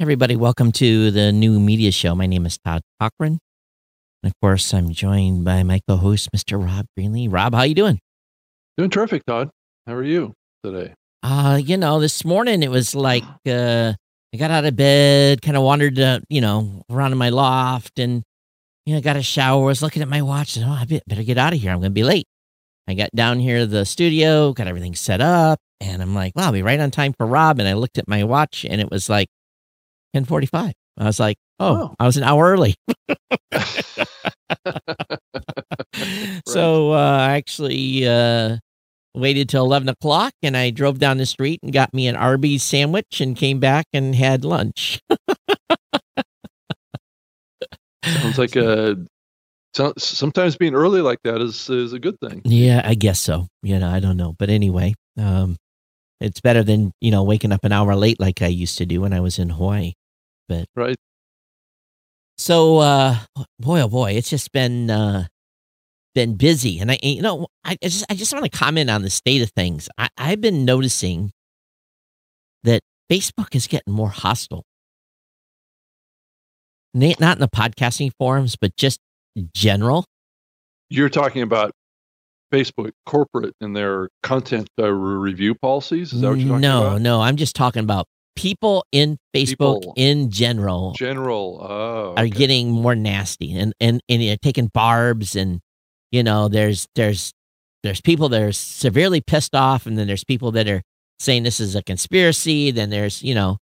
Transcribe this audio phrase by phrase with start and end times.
[0.00, 2.16] Everybody, welcome to the new media show.
[2.16, 3.38] My name is Todd Cochrane.
[4.24, 6.60] And of course, I'm joined by my co-host, Mr.
[6.60, 7.32] Rob Greenlee.
[7.32, 8.00] Rob, how you doing?
[8.76, 9.50] Doing terrific, Todd.
[9.86, 10.32] How are you
[10.64, 10.94] today?
[11.22, 13.92] Uh, you know, this morning it was like uh
[14.34, 18.00] I got out of bed, kind of wandered uh, you know, around in my loft
[18.00, 18.24] and
[18.86, 21.38] you know, got a shower, was looking at my watch, and oh, I better get
[21.38, 21.70] out of here.
[21.70, 22.26] I'm gonna be late.
[22.88, 26.46] I got down here to the studio, got everything set up, and I'm like, wow,
[26.46, 27.60] I'll be right on time for Rob.
[27.60, 29.28] And I looked at my watch and it was like
[30.14, 30.72] 1045.
[30.98, 31.94] I was like, oh, Oh.
[31.98, 32.74] I was an hour early.
[36.46, 36.96] So uh,
[37.28, 38.58] I actually uh,
[39.14, 42.62] waited till 11 o'clock and I drove down the street and got me an Arby's
[42.62, 45.00] sandwich and came back and had lunch.
[48.04, 48.96] Sounds like a.
[49.74, 52.42] so- Sometimes being early like that is is a good thing.
[52.44, 53.46] yeah, I guess so.
[53.62, 54.34] You know, I don't know.
[54.38, 55.56] But anyway, um,
[56.20, 59.00] it's better than, you know, waking up an hour late like I used to do
[59.00, 59.92] when I was in Hawaii.
[60.48, 60.96] But right.
[62.38, 63.16] So uh
[63.58, 65.26] boy oh boy, it's just been uh
[66.14, 66.78] been busy.
[66.78, 69.50] And I you know, I, just I just want to comment on the state of
[69.50, 69.88] things.
[69.98, 71.32] I, I've been noticing
[72.62, 74.64] that Facebook is getting more hostile.
[76.94, 79.00] Not in the podcasting forums, but just
[79.52, 80.04] general.
[80.90, 81.72] You're talking about
[82.52, 86.12] Facebook corporate and their content uh, review policies.
[86.12, 87.02] Is that what you're talking no, about?
[87.02, 87.22] No, no.
[87.22, 88.06] I'm just talking about
[88.36, 89.94] people in Facebook People.
[89.96, 91.58] in general General.
[91.62, 95.60] Oh, are getting more nasty and and and you're taking barbs and
[96.12, 97.32] you know there's there's
[97.82, 100.82] there's people that are severely pissed off and then there's people that are
[101.18, 103.58] saying this is a conspiracy then there's you know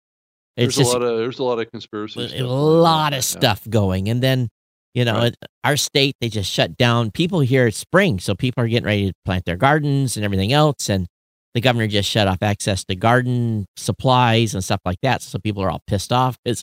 [0.56, 2.38] it's There's just a lot of there's a lot of conspiracy.
[2.38, 3.20] a on lot of now.
[3.20, 4.48] stuff going and then
[4.94, 5.34] you know Right.
[5.64, 9.08] our state they just shut down people here it's spring so people are getting ready
[9.08, 11.06] to plant their gardens and everything else and
[11.54, 15.62] the governor just shut off access to garden supplies and stuff like that so people
[15.62, 16.62] are all pissed off because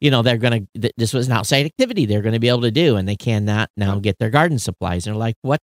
[0.00, 2.70] you know they're gonna th- this was an outside activity they're gonna be able to
[2.70, 5.60] do and they cannot now get their garden supplies and they're like what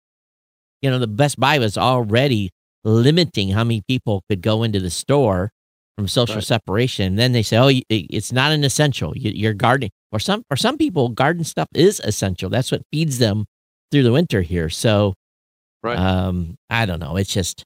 [0.82, 2.50] you know the best buy was already
[2.84, 5.50] limiting how many people could go into the store
[5.96, 6.44] from social Right.
[6.44, 7.06] separation.
[7.06, 9.16] And then they say, "Oh, it's not an essential.
[9.16, 12.50] You- You're gardening." Or some, for some people, garden stuff is essential.
[12.50, 13.46] That's what feeds them
[13.90, 14.68] through the winter here.
[14.68, 15.14] So,
[15.82, 15.98] Right.
[15.98, 17.16] um, I don't know.
[17.16, 17.64] It's just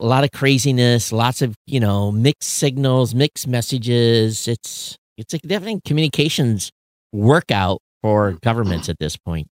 [0.00, 4.48] a lot of craziness, lots of you know mixed signals, mixed messages.
[4.48, 6.70] It's it's a definitely communications
[7.12, 9.46] workout for governments at this point.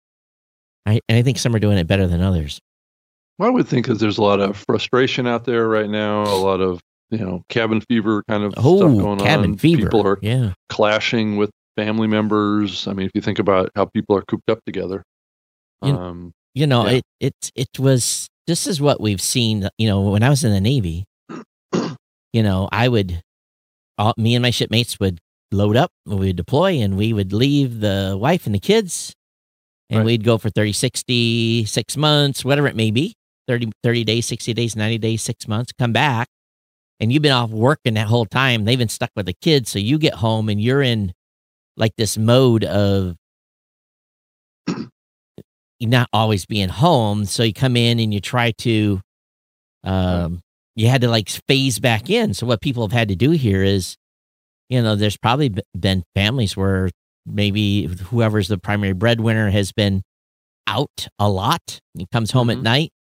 [0.86, 2.60] I, and I think some are doing it better than others.
[3.38, 6.22] Well, I would think that there's a lot of frustration out there right now.
[6.22, 6.80] A lot of
[7.10, 9.58] you know cabin fever kind of stuff Oh, going cabin on.
[9.58, 9.82] fever.
[9.82, 10.52] People are yeah.
[10.68, 12.88] clashing with family members.
[12.88, 15.02] I mean, if you think about how people are cooped up together,
[15.82, 16.92] You- um, you know Yeah.
[16.96, 20.50] it it it was this is what we've seen you know when i was in
[20.52, 21.04] the navy
[22.32, 23.22] you know i would
[23.98, 25.18] all, me and my shipmates would
[25.52, 29.14] load up we would deploy and we would leave the wife and the kids
[29.90, 30.06] and Right.
[30.06, 33.14] we'd go for 30 60 six months whatever it may be
[33.46, 36.28] 30 30 days 60 days 90 days six months come back
[37.00, 39.78] and you've been off working that whole time they've been stuck with the kids so
[39.78, 41.12] you get home and you're in
[41.76, 43.16] like this mode of
[45.80, 47.24] not always being home.
[47.24, 49.00] So you come in and you try to,
[49.84, 50.40] um,
[50.76, 52.34] you had to like phase back in.
[52.34, 53.96] So what people have had to do here is,
[54.68, 56.90] you know, there's probably been families where
[57.26, 60.02] maybe whoever's the primary breadwinner has been
[60.66, 61.80] out a lot.
[61.94, 62.62] He comes home at Mhm.
[62.62, 62.90] night.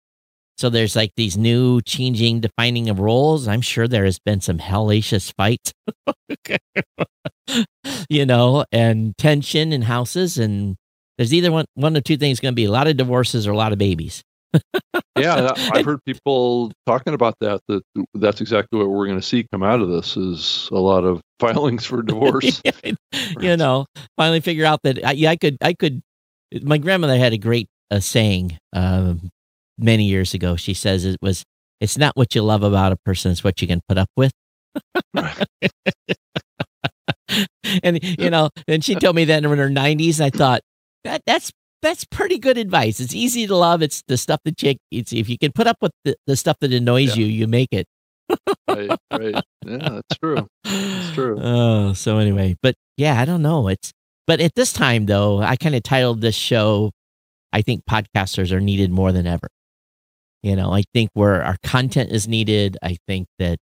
[0.56, 3.46] So there's like these new changing, defining of roles.
[3.46, 5.72] I'm sure there has been some hellacious fight,
[8.08, 10.38] you know, and tension in houses.
[10.38, 10.76] And
[11.18, 13.50] there's either one, one of two things going to be a lot of divorces or
[13.50, 14.22] a lot of babies.
[15.18, 17.60] yeah, I've heard people talking about that.
[17.68, 17.82] That
[18.14, 21.20] that's exactly what we're going to see come out of this is a lot of
[21.40, 22.62] filings for divorce.
[23.40, 23.84] you know,
[24.16, 26.00] finally figure out that I, yeah, I could, I could.
[26.62, 29.28] My grandmother had a great uh, saying um,
[29.76, 30.56] many years ago.
[30.56, 31.42] She says it was,
[31.80, 34.32] "It's not what you love about a person; it's what you can put up with."
[37.82, 40.20] and you know, and she told me that in her nineties.
[40.22, 40.62] I thought
[41.04, 41.50] that that's
[41.82, 42.98] that's pretty good advice.
[43.00, 43.82] It's easy to love.
[43.82, 46.56] It's the stuff that you, it's if you can put up with the, the stuff
[46.60, 47.24] that annoys Yeah.
[47.24, 47.86] you, you make it.
[48.68, 49.44] right, right.
[49.64, 50.46] Yeah, that's true.
[50.64, 51.38] That's true.
[51.40, 53.68] Oh, so anyway, but yeah, I don't know.
[53.68, 53.92] It's
[54.26, 56.90] but at this time though, I kind of titled this show.
[57.52, 59.48] I think podcasters are needed more than ever.
[60.42, 62.76] You know, I think where our content is needed.
[62.82, 63.58] I think that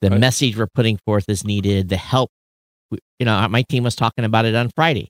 [0.00, 0.20] the Right.
[0.20, 1.88] message we're putting forth is needed.
[1.88, 2.30] The help,
[2.90, 5.08] you know, uh, my team was talking about it on Friday.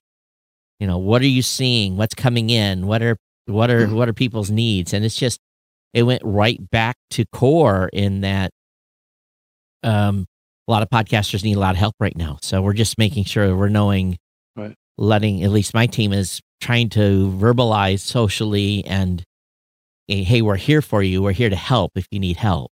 [0.85, 1.97] You know, what are you seeing?
[1.97, 2.87] What's coming in?
[2.87, 3.17] What are
[3.47, 4.93] what are what are people's needs?
[4.93, 5.41] And it's just
[5.95, 8.51] it went right back to core in that
[9.83, 10.27] um
[10.69, 12.37] a lot of podcasters need a lot of help right now.
[12.43, 14.19] So we're just making sure we're knowing,
[14.57, 14.75] Right.
[14.99, 19.25] letting at least my team is trying to verbalize socially and
[20.07, 21.23] hey, we're here for you.
[21.23, 22.71] We're here to help if you need help.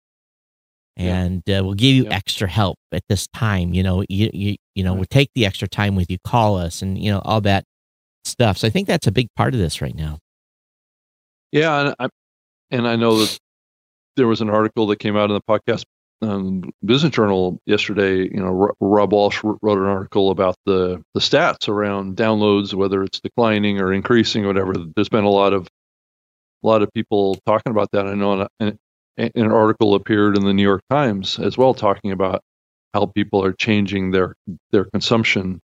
[0.98, 1.18] Yeah.
[1.18, 2.16] And uh, we'll give you Yeah.
[2.16, 3.74] extra help at this time.
[3.74, 4.98] You know, you you you know, Right.
[5.00, 7.64] we'll take the extra time with you, call us, and you know all that
[8.26, 8.58] stuff.
[8.58, 10.20] So I think that's a big part of this right now.
[11.52, 12.08] Yeah, and I
[12.72, 13.38] and I know that
[14.16, 15.84] there was an article that came out in the podcast
[16.22, 18.18] um, Business Journal yesterday.
[18.18, 23.04] You know, Ro- Rob Walch wrote an article about the the stats around downloads, whether
[23.04, 24.74] it's declining or increasing, or whatever.
[24.96, 25.68] There's been a lot of
[26.64, 28.08] a lot of people talking about that.
[28.08, 28.78] I know an,
[29.18, 32.44] an, an article appeared in the New York Times as well, talking about
[32.94, 34.36] how people are changing their
[34.72, 35.60] their consumption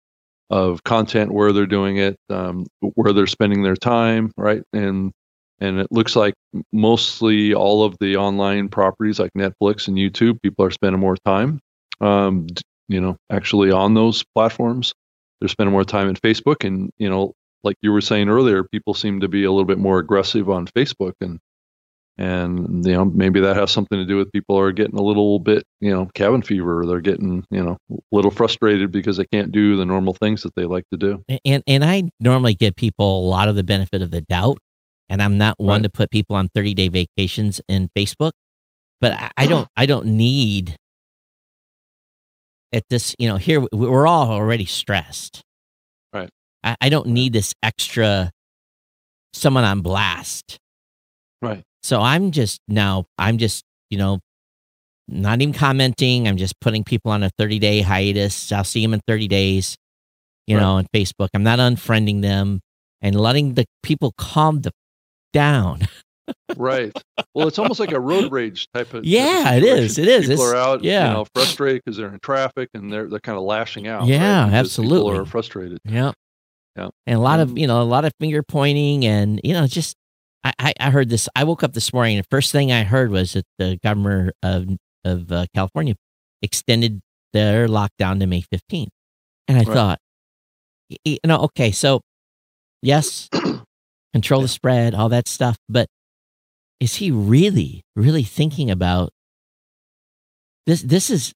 [0.50, 5.12] of content, where they're doing it, um, where they're spending their time, right, and
[5.60, 6.34] and it looks like
[6.72, 11.60] mostly all of the online properties like Netflix and YouTube, people are spending more time,
[12.00, 12.46] um,
[12.88, 14.92] you know, actually on those platforms.
[15.40, 17.32] They're spending more time in Facebook, and you know,
[17.64, 20.66] like you were saying earlier, people seem to be a little bit more aggressive on
[20.68, 21.38] Facebook, and
[22.18, 25.38] and you know maybe that has something to do with people are getting a little
[25.38, 29.52] bit you know cabin fever, they're getting you know a little frustrated because they can't
[29.52, 31.22] do the normal things that they like to do.
[31.44, 34.58] And and I normally give people a lot of the benefit of the doubt,
[35.08, 35.82] and I'm not one Right.
[35.84, 38.32] to put people on 30 day vacations in Facebook,
[39.00, 40.76] but I, I don't I don't need
[42.72, 45.42] at this you know here we- we're all already stressed.
[46.12, 46.30] Right.
[46.64, 48.30] I, I don't need this extra
[49.34, 50.56] someone on blast.
[51.42, 51.62] Right.
[51.86, 54.18] So I'm just now I'm just you know
[55.08, 56.26] not even commenting.
[56.26, 58.50] I'm just putting people on a 30 day hiatus.
[58.50, 59.76] I'll see them in 30 days,
[60.48, 60.62] you Right.
[60.62, 61.28] know, on Facebook.
[61.32, 62.58] I'm not unfriending them
[63.00, 64.72] and letting the people calm the
[65.32, 65.82] down.
[66.56, 66.92] right.
[67.34, 68.90] Well, it's almost like a road rage type of.
[68.92, 69.96] type of Yeah, it is.
[69.96, 70.22] It is.
[70.28, 71.06] People It's- are out, yeah.
[71.06, 74.06] you know, frustrated because they're in traffic and they're they're kind of lashing out.
[74.06, 74.50] Yeah, right?
[74.50, 75.18] Because People absolutely.
[75.18, 75.78] are frustrated.
[75.84, 76.12] Yeah.
[76.76, 76.88] Yeah.
[77.06, 79.68] And a lot of, Um, you know, a lot of finger pointing and, you know,
[79.68, 79.94] just,
[80.44, 81.28] I, I, heard this.
[81.34, 84.32] I woke up this morning and the first thing I heard was that the governor
[84.42, 84.68] of,
[85.04, 85.96] of uh, California
[86.40, 87.00] extended
[87.32, 88.88] their lockdown to May 15th.
[89.48, 89.74] And I Right.
[89.74, 89.98] thought,
[91.04, 92.00] you know, okay, so
[92.80, 93.28] yes,
[94.12, 95.56] control the spread, all that stuff.
[95.68, 95.88] But
[96.78, 99.10] is he really, really thinking about
[100.66, 100.82] this?
[100.82, 101.32] This is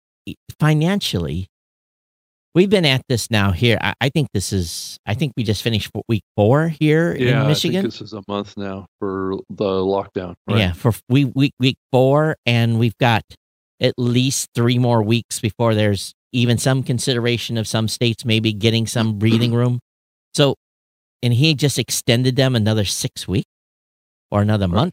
[0.58, 1.48] financially
[2.54, 3.78] We've been at this now here.
[3.80, 4.96] I, I think this is.
[5.06, 7.78] I think we just finished week four here Yeah, in Michigan.
[7.78, 10.34] I think this is a month now for the lockdown.
[10.48, 10.58] Right?
[10.58, 13.22] Yeah, for we week week four, and we've got
[13.80, 18.86] at least three more weeks before there's even some consideration of some states maybe getting
[18.86, 19.78] some breathing room.
[20.34, 20.56] So,
[21.22, 23.46] and he just extended them another six weeks
[24.30, 24.74] or another Right.
[24.74, 24.92] month.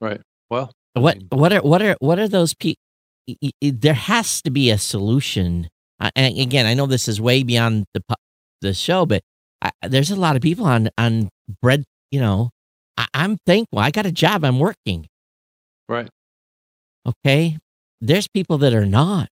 [0.00, 0.20] Right.
[0.50, 2.80] Well, I What mean, what are what are what are those people?
[3.62, 5.68] There has to be a solution.
[6.00, 8.02] I- And again, I know this is way beyond the
[8.62, 9.22] the show, but
[9.62, 11.28] I, there's a lot of people on on
[11.62, 11.84] bread.
[12.10, 12.50] You know,
[12.96, 13.78] I, I'm thankful.
[13.78, 14.44] I got a job.
[14.44, 15.06] I'm working.
[15.88, 16.08] right.
[17.06, 17.56] Okay,
[18.00, 19.28] there's people that are not.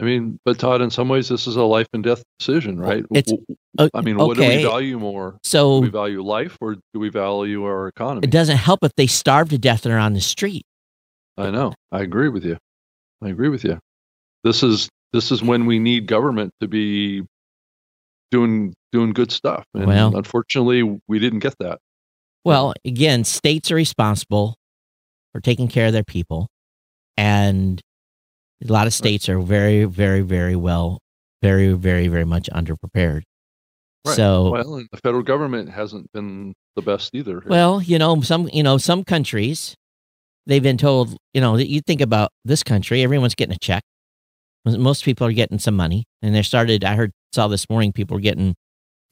[0.00, 3.04] I mean, but Todd, in some ways, this is a life and death decision, right?
[3.12, 3.36] it's-
[3.76, 5.38] Uh, I mean, what do we value more?
[5.42, 8.24] So Do we value life or do we value our economy?
[8.26, 10.64] it doesn't help if they starve to death and are on the street.
[11.36, 11.74] I know.
[11.90, 12.56] I agree with you.
[13.22, 13.78] I agree with you.
[14.44, 17.22] This is this is when we need government to be
[18.30, 19.64] doing doing good stuff.
[19.74, 21.78] And Well- unfortunately, we didn't get that.
[22.44, 24.56] Well, again, states are responsible
[25.32, 26.48] for taking care of their people,
[27.16, 27.80] and
[28.66, 30.98] a lot of states are very, very, very well,
[31.42, 33.22] very, very, very much underprepared.
[34.06, 34.16] Right.
[34.16, 37.42] So, Well, and the federal government hasn't been the best either.
[37.46, 39.74] well, you know, some, you know, some countries,
[40.46, 43.82] they've been told, you know, that you think about this country, everyone's getting a check.
[44.64, 46.84] Most people are getting some money, and they started.
[46.84, 48.54] I heard saw this morning people were getting.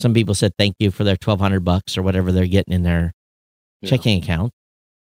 [0.00, 2.82] Some people said thank you for their twelve hundred bucks or whatever they're getting in
[2.82, 3.12] their
[3.80, 3.90] Yeah.
[3.90, 4.52] checking account.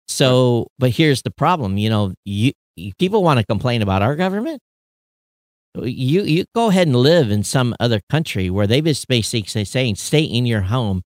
[0.07, 1.79] So, but here's the problem.
[1.79, 4.61] You know, you, you people want to complain about our government.
[5.83, 9.97] You you go ahead and live in some other country where they've just basically saying
[9.97, 11.03] stay in your home,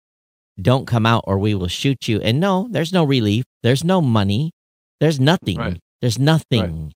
[0.60, 2.20] don't come out or we will shoot you.
[2.20, 3.44] And no, there's no relief.
[3.62, 4.50] There's no money.
[5.00, 5.56] There's nothing.
[5.56, 5.78] Right.
[6.02, 6.84] There's nothing.
[6.84, 6.92] Right.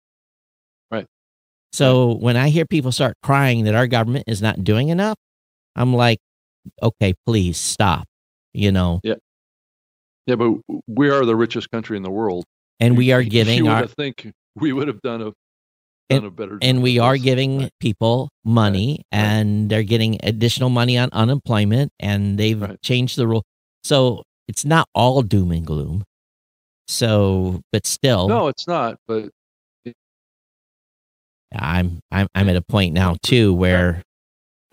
[1.73, 5.17] So when I hear people start crying that our government is not doing enough,
[5.75, 6.19] I'm like,
[6.83, 8.05] okay, please stop.
[8.55, 9.15] You know, Yeah,
[10.27, 10.53] Yeah, but
[10.87, 12.45] we are the richest country in the world.
[12.81, 15.27] and we are giving have think we would have done a
[16.11, 17.71] And- done a better job and we are giving Right.
[17.81, 19.19] people money right.
[19.23, 22.83] and they're getting additional money on unemployment and they've Right.
[22.83, 23.45] changed the rule
[23.83, 26.05] so it's not all doom and gloom
[26.89, 28.99] so but still No, it's not.
[29.07, 29.31] But
[31.55, 34.03] I'm I'm I'm at a point now too where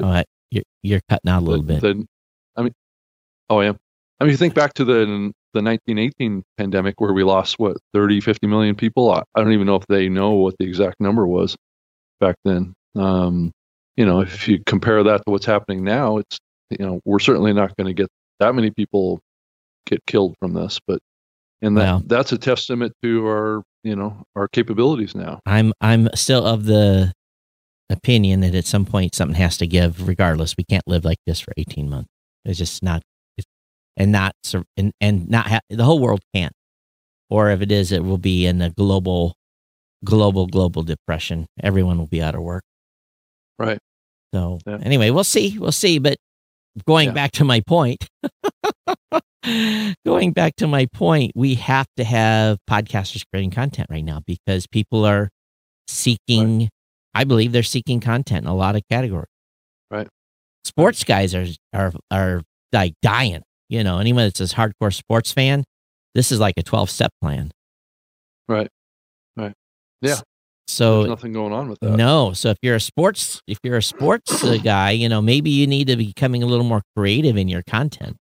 [0.01, 1.81] uh, you're you're cutting out a little bit.
[1.81, 2.05] The,
[2.55, 2.73] I mean,
[3.49, 3.77] oh, I am.
[4.19, 8.21] I mean, you think back to the the 1918 pandemic where we lost what 30,
[8.21, 9.11] 50 million people.
[9.11, 11.55] I, I don't even know if they know what the exact number was
[12.19, 12.73] back then.
[12.95, 13.51] Um,
[13.97, 16.37] you know, if you compare that to what's happening now, it's
[16.69, 18.09] you know we're certainly not going to get
[18.39, 19.19] that many people
[19.85, 20.99] get killed from this, but
[21.61, 25.39] and that well, that's a testament to our you know our capabilities now.
[25.45, 27.13] I'm I'm still of the
[27.89, 30.07] opinion that at some point something has to give.
[30.07, 32.09] Regardless, we can't live like this for 18 months.
[32.45, 33.01] It's just not,
[33.37, 33.47] it's,
[33.97, 34.33] and not
[34.77, 36.53] and and not ha- the whole world can't.
[37.29, 39.35] Or if it is, it will be in a global,
[40.03, 41.45] global, global depression.
[41.61, 42.63] Everyone will be out of work.
[43.59, 43.77] Right.
[44.33, 44.79] So yeah.
[44.81, 45.57] anyway, we'll see.
[45.59, 45.99] We'll see.
[45.99, 46.17] But
[46.87, 47.13] going yeah.
[47.13, 48.07] back to my point,
[50.05, 54.67] going back to my point, we have to have podcasters creating content right now because
[54.67, 55.29] people are
[55.87, 56.69] seeking, right.
[57.13, 59.27] I believe they're seeking content in a lot of categories.
[59.89, 60.07] Right.
[60.63, 62.41] Sports guys are, are, are
[62.71, 63.43] like dying.
[63.69, 65.63] You know, anyone that's a hardcore sports fan,
[66.15, 67.51] this is like a 12 step plan.
[68.47, 68.69] Right.
[69.37, 69.53] Right.
[70.01, 70.17] Yeah.
[70.67, 71.91] So There's nothing going on with that.
[71.91, 72.33] No.
[72.33, 75.87] So if you're a sports, if you're a sports guy, you know, maybe you need
[75.87, 78.17] to be becoming a little more creative in your content.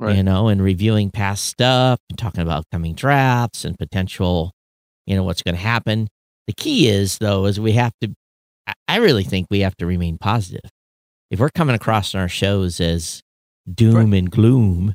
[0.00, 0.16] Right.
[0.16, 4.52] You know, and reviewing past stuff and talking about coming drafts and potential,
[5.06, 6.08] you know, what's going to happen.
[6.46, 8.14] The key is though, is we have to,
[8.86, 10.70] I really think we have to remain positive.
[11.30, 13.22] If we're coming across in our shows as
[13.72, 14.18] doom right.
[14.18, 14.94] and gloom,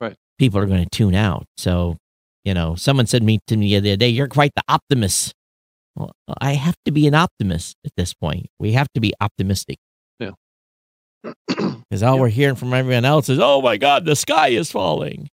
[0.00, 0.16] right.
[0.38, 1.44] people are going to tune out.
[1.56, 1.96] So,
[2.44, 5.32] you know, someone said me to me the other day, you're quite the optimist.
[5.94, 8.48] Well, I have to be an optimist at this point.
[8.58, 9.78] We have to be optimistic.
[11.48, 12.20] Because all yeah.
[12.20, 15.28] we're hearing from everyone else is, oh my God, the sky is falling.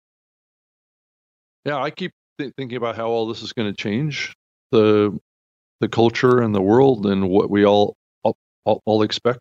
[1.64, 4.34] Yeah, I keep th- thinking about how all this is going to change
[4.72, 5.18] the
[5.80, 9.40] the culture and the world and what we all all, all expect,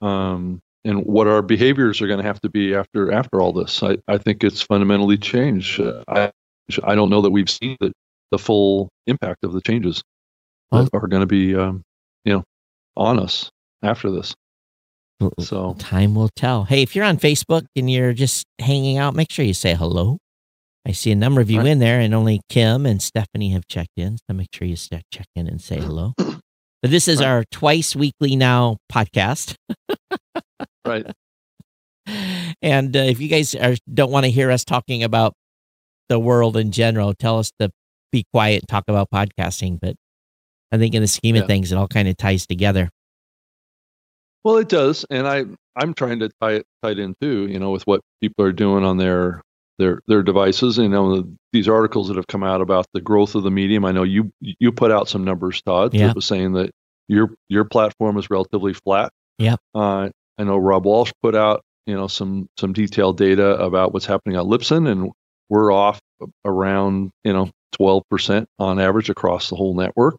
[0.00, 3.82] um, and what our behaviors are going to have to be after after all this.
[3.82, 5.80] I, I think it's fundamentally changed.
[5.80, 6.32] Uh, I
[6.84, 7.92] I don't know that we've seen the,
[8.30, 10.02] the full impact of the changes
[10.70, 11.82] well, are going to be, um,
[12.24, 12.44] you know,
[12.96, 13.50] on us
[13.82, 14.34] after this.
[15.40, 16.64] So time will tell.
[16.64, 20.18] Hey, if you're on Facebook and you're just hanging out, make sure you say hello.
[20.86, 21.68] I see a number of you right.
[21.68, 24.18] in there, and only Kim and Stephanie have checked in.
[24.18, 26.14] So make sure you check in and say hello.
[26.18, 27.28] But this is right.
[27.28, 29.54] our twice weekly now podcast.
[30.86, 31.06] right.
[32.60, 35.34] And uh, if you guys are, don't want to hear us talking about
[36.08, 37.70] the world in general, tell us to
[38.12, 39.78] be quiet and talk about podcasting.
[39.80, 39.96] But
[40.70, 41.42] I think in the scheme yeah.
[41.42, 42.88] of things, it all kind of ties together.
[44.44, 45.44] Well, it does, and I
[45.76, 47.46] I'm trying to tie it tied in too.
[47.46, 49.42] You know, with what people are doing on their
[49.78, 50.78] their their devices.
[50.78, 53.84] You know, these articles that have come out about the growth of the medium.
[53.84, 56.08] I know you you put out some numbers, Todd, yeah.
[56.08, 56.70] that was saying that
[57.08, 59.12] your your platform is relatively flat.
[59.38, 59.56] Yeah.
[59.74, 64.06] Uh, I know Rob Walch put out you know some some detailed data about what's
[64.06, 65.12] happening at Libsyn, and
[65.48, 66.00] we're off
[66.44, 70.16] around you know 12% on average across the whole network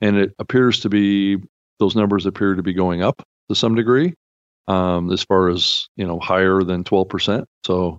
[0.00, 1.38] and it appears to be
[1.78, 4.14] those numbers appear to be going up to some degree
[4.68, 7.98] um, as far as you know higher than 12% so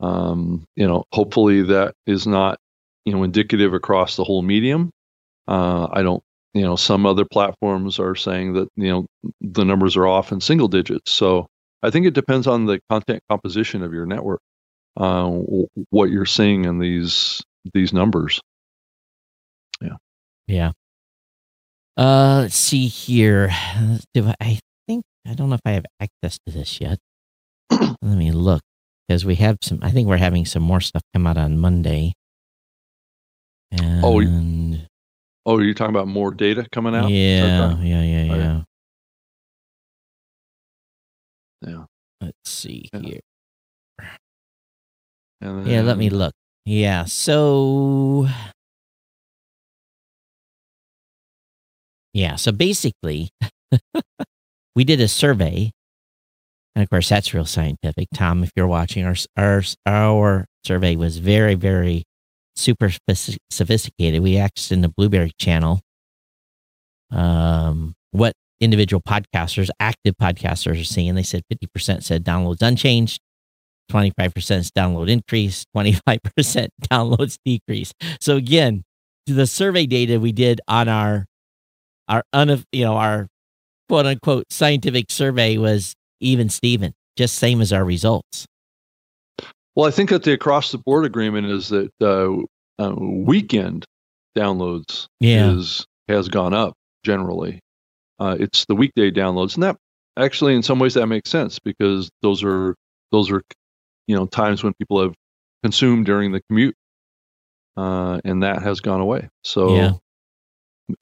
[0.00, 2.58] um, you know hopefully that is not
[3.04, 4.90] you know indicative across the whole medium.
[5.48, 6.22] Uh, i don't
[6.54, 9.06] you know some other platforms are saying that you know
[9.40, 11.12] the numbers are off in single digits.
[11.12, 11.46] So
[11.82, 14.40] i think it depends on the content composition of your network
[14.96, 15.28] uh,
[15.90, 17.42] what you're seeing in these
[17.74, 18.40] these numbers.
[19.80, 19.96] Yeah.
[20.46, 20.72] Yeah.
[21.96, 23.50] Uh, let's see here.
[24.40, 24.60] I,
[25.28, 26.98] I don't know if I have access to this yet.
[27.70, 28.62] Let me look
[29.06, 29.80] because we have some.
[29.82, 32.12] I think we're having some more stuff come out on Monday.
[34.02, 34.86] Oh, and
[35.44, 37.10] oh, oh, you're talking about more data coming out?
[37.10, 38.62] Yeah, yeah, yeah, yeah.
[41.62, 41.84] Yeah.
[42.20, 43.00] Let's see yeah.
[43.00, 43.20] here.
[45.40, 46.32] Then, yeah, let me look.
[46.64, 48.28] Yeah, so
[52.16, 52.36] Yeah.
[52.36, 53.28] So basically,
[54.76, 55.72] we did a survey.
[56.76, 58.08] And of course, that's real scientific.
[58.14, 62.04] Tom, if you're watching, our, our, our survey was very, very
[62.54, 62.90] super
[63.50, 64.22] sophisticated.
[64.22, 65.80] We asked in the Blubrry channel
[67.10, 71.14] um, what individual podcasters, active podcasters are seeing.
[71.14, 73.20] They said 50% said downloads unchanged,
[73.90, 77.92] 25% is download increase, 25% downloads decrease.
[78.20, 78.84] So again,
[79.26, 81.24] the survey data we did on our
[82.08, 83.26] our un, you know, our
[83.88, 88.46] quote unquote scientific survey was even Steven, just same as our results.
[89.74, 93.84] Well, I think that the across the board agreement is that uh, uh, weekend
[94.36, 95.50] downloads yeah.
[95.52, 96.74] is has gone up
[97.04, 97.60] generally.
[98.18, 99.76] Uh, it's the weekday downloads, and that
[100.16, 102.74] actually, in some ways, that makes sense because those are
[103.12, 103.42] those are
[104.06, 105.14] you know times when people have
[105.62, 106.74] consumed during the commute,
[107.76, 109.28] uh, and that has gone away.
[109.44, 109.92] So, Yeah.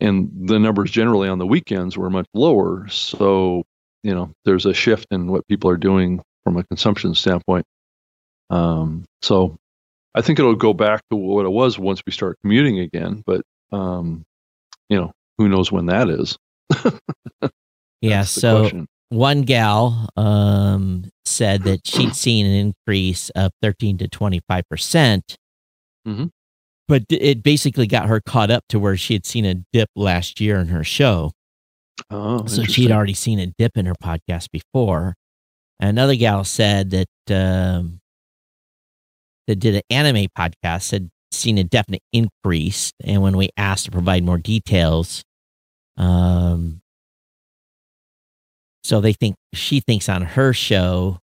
[0.01, 2.89] And the numbers generally on the weekends were much lower.
[2.89, 3.65] So,
[4.03, 7.65] you know, there's a shift in what people are doing from a consumption standpoint.
[8.51, 9.57] Um, so,
[10.15, 13.23] I think it'll go back to what it was once we start commuting again.
[13.27, 14.25] But, um,
[14.89, 16.39] you know, who knows when that is?
[18.01, 18.25] Yeah.
[18.25, 18.87] So question.
[19.09, 25.37] one gal um, said that she'd seen an increase of 13 to 25 percent,
[26.07, 26.31] Mhm.
[26.89, 30.41] But it basically got her caught up to where she had seen a dip last
[30.41, 31.33] year in her show.
[32.11, 35.15] Oh, so she'd already seen a dip in her podcast before.
[35.81, 38.01] Another gal said that um,
[39.47, 43.91] that did an anime podcast had seen a definite increase, and when we asked to
[43.91, 45.25] provide more details,
[45.97, 46.81] um,
[48.83, 51.19] so they think she thinks on her show,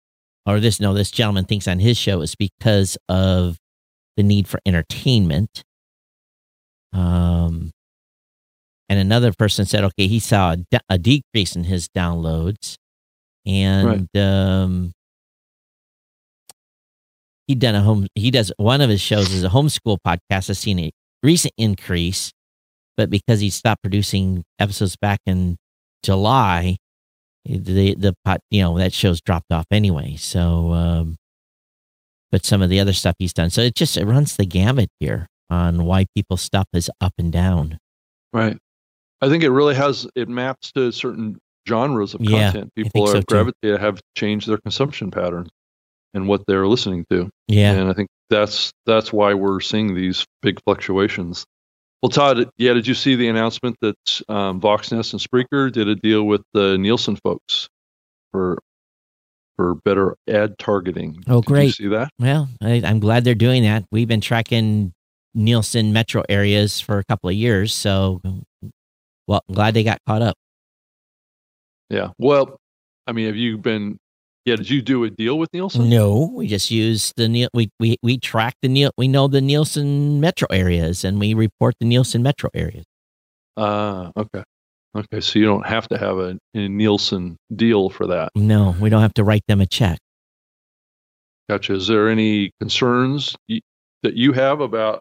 [0.46, 3.58] or this no, this gentleman thinks on his show is because of
[4.20, 5.62] the need for entertainment.
[6.92, 7.70] Um,
[8.88, 12.76] and another person said, okay, he saw a, de- a decrease in his downloads,
[13.46, 14.92] and um,
[17.46, 18.06] he done a home.
[18.14, 20.48] He does one of his shows is a homeschool podcast.
[20.48, 20.90] Has seen a
[21.22, 22.32] recent increase,
[22.96, 25.56] but because he stopped producing episodes back in
[26.02, 26.76] July,
[27.44, 30.16] the the pot you know that show's dropped off anyway.
[30.16, 31.16] So, um,
[32.30, 33.50] but some of the other stuff he's done.
[33.50, 37.32] So it just it runs the gamut here on why people's stuff is up and
[37.32, 37.78] down.
[38.32, 38.56] Right.
[39.20, 42.74] I think it really has it maps to certain genres of Yeah, content.
[42.74, 45.48] People so are gravitate have changed their consumption pattern
[46.14, 47.28] and what they're listening to.
[47.48, 47.72] Yeah.
[47.72, 51.44] And I think that's that's why we're seeing these big fluctuations.
[52.02, 55.94] Well, Todd, yeah, did you see the announcement that um, Voxnest and Spreaker did a
[55.94, 57.68] deal with the Nielsen folks
[58.32, 58.58] for
[59.56, 61.22] for better ad targeting?
[61.28, 61.74] Oh, Did you great.
[61.74, 62.10] see that?
[62.18, 63.84] Well, I, I'm glad they're doing that.
[63.90, 64.92] We've been tracking
[65.34, 68.20] Nielsen metro areas for a couple of years, so
[69.26, 70.36] well, I'm glad they got caught up.
[71.88, 72.08] Yeah.
[72.18, 72.56] Well,
[73.06, 73.98] I mean, have you been?
[74.46, 75.90] Yeah, did you do a deal with Nielsen?
[75.90, 77.48] No, we just use the.
[77.52, 78.90] We we we track the Niel.
[78.96, 82.84] We know the Nielsen metro areas, and we report the Nielsen metro areas.
[83.56, 84.42] Ah, okay.
[84.96, 88.30] Okay, so you don't have to have a, a Nielsen deal for that.
[88.34, 89.98] No, we don't have to write them a check.
[91.48, 91.74] Gotcha.
[91.74, 93.60] Is there any concerns y-
[94.02, 95.00] that you have about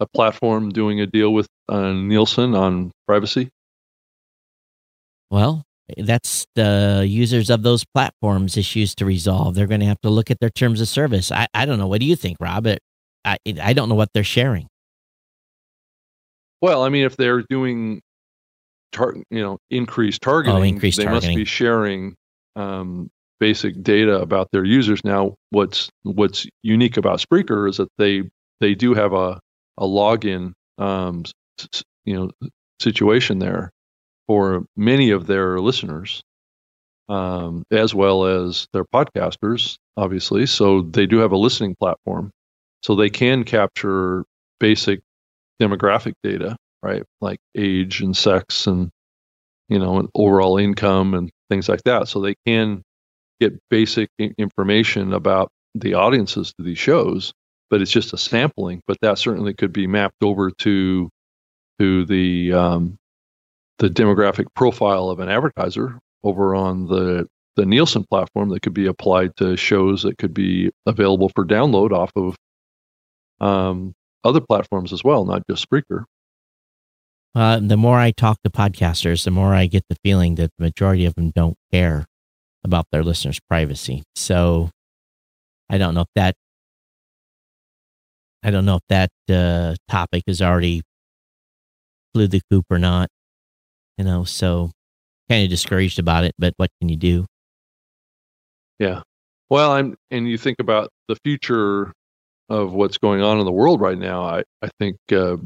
[0.00, 3.48] a platform doing a deal with uh, Nielsen on privacy?
[5.30, 5.62] Well,
[5.96, 9.54] that's the users of those platforms' issues to resolve.
[9.54, 11.30] They're going to have to look at their terms of service.
[11.30, 11.86] I, I don't know.
[11.86, 12.78] What do you think, Robert?
[13.24, 14.68] I I don't know what they're sharing.
[16.62, 18.00] Well, I mean, if they're doing,
[18.92, 21.30] tar- you know, increased targeting, Oh, increased they targeting.
[21.30, 22.14] must be sharing
[22.56, 23.08] um,
[23.40, 25.00] basic data about their users.
[25.04, 28.22] Now, what's what's unique about Spreaker is that they
[28.60, 29.38] they do have a
[29.78, 31.22] a login, um,
[31.58, 32.48] s- s- you know,
[32.80, 33.70] situation there
[34.26, 36.22] for many of their listeners,
[37.08, 40.46] um, as well as their podcasters, obviously.
[40.46, 42.30] So they do have a listening platform,
[42.82, 44.24] so they can capture
[44.58, 45.00] basic
[45.60, 47.02] demographic data, right?
[47.20, 48.90] Like age and sex and
[49.68, 52.06] you know, and overall income and things like that.
[52.08, 52.82] So they can
[53.40, 57.32] get basic information about the audiences to these shows,
[57.68, 58.80] but it's just a sampling.
[58.86, 61.10] But that certainly could be mapped over to
[61.80, 62.96] to the um,
[63.78, 68.86] the demographic profile of an advertiser over on the the Nielsen platform that could be
[68.86, 72.36] applied to shows that could be available for download off of
[73.40, 73.94] um,
[74.24, 76.04] other platforms as well, not just Spreaker.
[77.36, 80.64] Uh, the more I talk to podcasters, the more I get the feeling that the
[80.64, 82.06] majority of them don't care
[82.64, 84.02] about their listeners' privacy.
[84.14, 84.70] So
[85.68, 86.34] I don't know if that
[88.42, 90.80] I don't know if that uh, topic is already
[92.14, 93.10] flew the coop or not.
[93.98, 94.70] You know, so
[95.28, 96.32] kind of discouraged about it.
[96.38, 97.26] But what can you do?
[98.78, 99.02] Yeah.
[99.50, 101.92] Well, I'm, and you think about the future
[102.48, 104.22] of what's going on in the world right now.
[104.22, 105.36] I, I think, uh,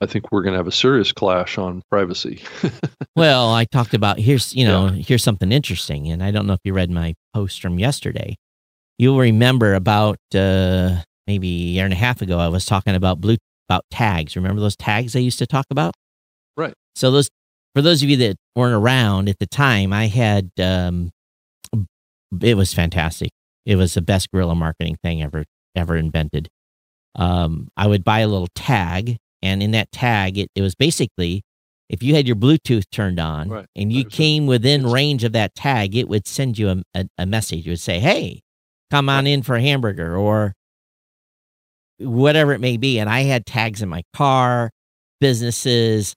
[0.00, 2.42] I think we're going to have a serious clash on privacy.
[3.16, 6.60] Well, I talked about here's you know here's something interesting, and I don't know if
[6.64, 8.36] you read my post from yesterday.
[8.98, 13.20] You'll remember about uh, maybe a year and a half ago, I was talking about
[13.20, 13.36] blue
[13.68, 14.36] about tags.
[14.36, 15.94] Remember those tags I used to talk about?
[16.56, 16.72] Right.
[16.94, 17.28] So those
[17.74, 21.10] for those of you that weren't around at the time, I had um,
[22.40, 23.30] it was fantastic.
[23.66, 25.44] It was the best guerrilla marketing thing ever
[25.76, 26.48] ever invented.
[27.14, 31.42] Um, I would buy a little tag, and in that tag, it, it was basically
[31.88, 33.66] if you had your Bluetooth turned on Right.
[33.74, 37.26] and you came within range of that tag, it would send you a, a, a
[37.26, 37.66] message.
[37.66, 38.42] It would say, "Hey,
[38.90, 40.54] come on in for a hamburger," or
[41.98, 42.98] whatever it may be.
[42.98, 44.70] And I had tags in my car,
[45.20, 46.14] businesses.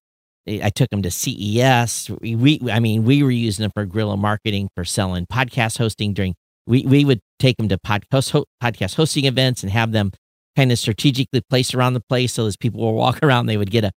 [0.47, 2.12] I I took them to CES.
[2.21, 6.13] We, we, I mean, we were using them for guerrilla marketing for selling podcast hosting
[6.13, 6.36] during.
[6.67, 10.12] We we would take them to podcast ho- podcast hosting events and have them
[10.55, 13.71] kind of strategically placed around the place so as people will walk around, they would
[13.71, 13.91] get a,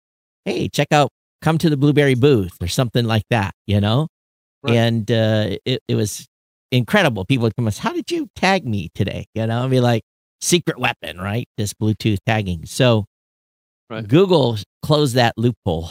[0.45, 1.11] hey, check out,
[1.43, 4.09] come to the Blubrry booth or something like that, you know.
[4.63, 4.77] Right.
[4.77, 6.27] And uh, it it was
[6.73, 7.25] incredible.
[7.25, 9.27] People would come, and say, how did you tag me today?
[9.35, 10.03] You know, I'd be like
[10.41, 11.47] secret weapon, right?
[11.59, 12.67] This Bluetooth tagging.
[12.67, 13.05] So
[13.91, 14.09] Right.
[14.09, 15.91] Google closed that loophole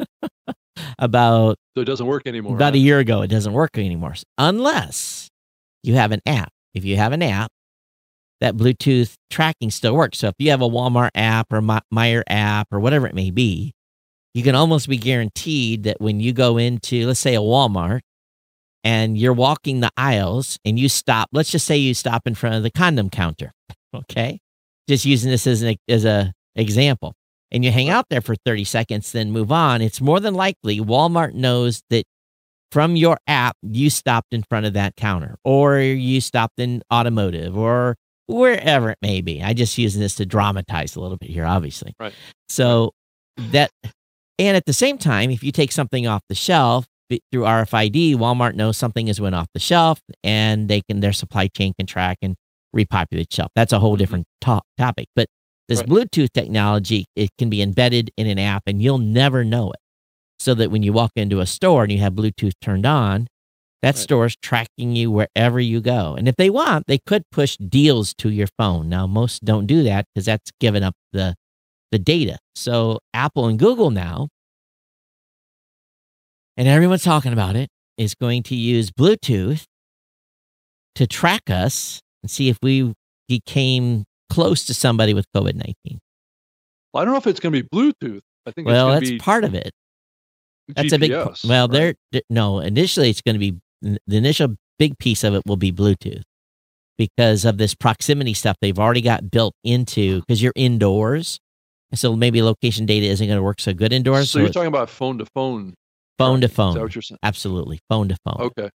[0.98, 2.56] about So it doesn't work anymore.
[2.56, 2.78] about huh?
[2.78, 3.20] a year ago.
[3.22, 5.28] It doesn't work anymore unless
[5.82, 6.50] you have an app.
[6.72, 7.50] If you have an app,
[8.40, 10.18] that Bluetooth tracking still works.
[10.18, 13.30] So if you have a Walmart app or Mi- Meijer app or whatever it may
[13.30, 13.74] be,
[14.34, 18.00] you can almost be guaranteed that when you go into, let's say, a Walmart
[18.82, 22.56] and you're walking the aisles and you stop, let's just say you stop in front
[22.56, 23.52] of the condom counter.
[23.94, 24.40] Okay.
[24.88, 27.14] Just using this as an as a example.
[27.52, 29.80] And you hang out there for 30 seconds, then move on.
[29.80, 32.04] It's more than likely Walmart knows that
[32.72, 37.56] from your app, you stopped in front of that counter or you stopped in automotive
[37.56, 37.94] or
[38.26, 39.42] wherever it may be.
[39.42, 41.94] I just using this to dramatize a little bit here, obviously.
[42.00, 42.14] Right.
[42.48, 42.92] So
[43.36, 43.70] that,
[44.38, 46.86] and at the same time, if you take something off the shelf
[47.30, 51.48] through RFID, Walmart knows something has went off the shelf and they can, their supply
[51.48, 52.34] chain can track and
[52.72, 53.50] repopulate shelf.
[53.54, 55.08] That's a whole different to- topic.
[55.14, 55.26] But
[55.68, 55.94] this Mm-hmm.
[55.94, 56.10] Right.
[56.10, 59.78] Bluetooth technology, it can be embedded in an app and you'll never know it.
[60.40, 63.28] So that when you walk into a store and you have Bluetooth turned on,
[63.84, 64.02] that Right.
[64.02, 66.14] store is tracking you wherever you go.
[66.14, 68.88] And if they want, they could push deals to your phone.
[68.88, 71.34] Now, most don't do that because that's giving up the
[71.92, 72.38] the data.
[72.56, 74.28] So Apple and Google now,
[76.56, 77.68] and everyone's talking about it,
[77.98, 79.64] is going to use Bluetooth
[80.94, 82.94] to track us and see if we
[83.28, 86.00] became close to somebody with COVID nineteen.
[86.92, 88.22] Well, I don't know if it's going to be Bluetooth.
[88.46, 89.72] I think Well, that's be part of it.
[90.68, 91.12] That's a big.
[91.46, 91.96] Well, right?
[92.30, 93.58] No, initially it's going to be
[94.06, 96.22] the initial big piece of it will be Bluetooth
[96.98, 101.38] because of this proximity stuff they've already got built into because you're indoors,
[101.90, 104.30] and so maybe location data isn't going to work so good indoors.
[104.30, 105.74] So So, you're talking about phone to phone.
[106.18, 106.68] phone to phone.
[106.70, 107.18] Is that what you're saying?
[107.22, 108.70] absolutely phone to phone, Okay.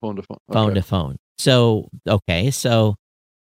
[0.00, 0.38] Phone to phone.
[0.52, 1.16] phone to phone.
[1.36, 2.94] So okay, so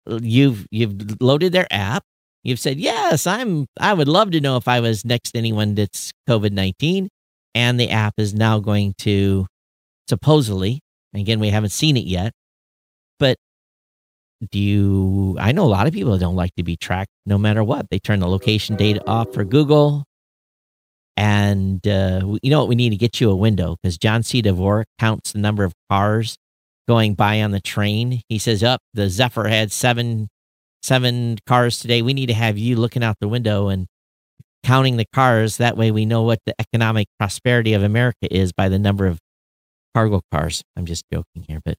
[0.09, 2.03] uh, you've you've loaded their app.
[2.43, 3.65] You've said yes, I'm.
[3.79, 7.09] I would love to know if I was next to anyone that's COVID nineteen,
[7.53, 9.45] and the app is now going to
[10.09, 10.79] supposedly.
[11.13, 12.31] Again, we haven't seen it yet,
[13.19, 13.37] but
[14.49, 15.37] do you?
[15.39, 17.89] I know a lot of people don't like to be tracked, no matter what.
[17.91, 20.05] They turn the location data off for Google.
[21.17, 22.69] And uh, you know what?
[22.69, 24.41] We need to get you a window because John C.
[24.41, 26.37] Dvorak counts the number of cars
[26.87, 28.21] going by on the train.
[28.29, 30.29] He says, "Up, the Zephyr had seven
[30.81, 32.01] seven cars today.
[32.01, 33.87] We need to have you looking out the window and
[34.63, 35.57] counting the cars.
[35.57, 39.19] That way, we know what the economic prosperity of America is by the number of
[39.93, 41.77] cargo cars." I'm just joking here, but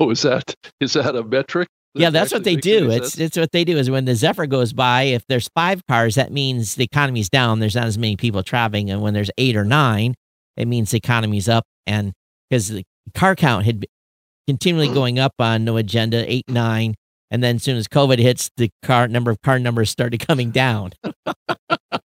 [0.00, 1.68] Oh, is that is that a metric?
[1.94, 2.90] that yeah, that's what they do.
[2.90, 3.20] It's sense?
[3.20, 6.32] it's what they do is when the Zephyr goes by, if there's five cars, that
[6.32, 7.60] means the economy's down.
[7.60, 10.14] There's not as many people traveling, and when there's eight or nine,
[10.56, 11.64] it means the economy's up.
[11.86, 12.12] And
[12.48, 12.84] because the
[13.14, 13.88] car count had been
[14.46, 14.94] continually mm.
[14.94, 16.94] going up on no agenda eight nine,
[17.30, 20.50] and then as soon as COVID hits, the car number of car numbers started coming
[20.50, 20.92] down.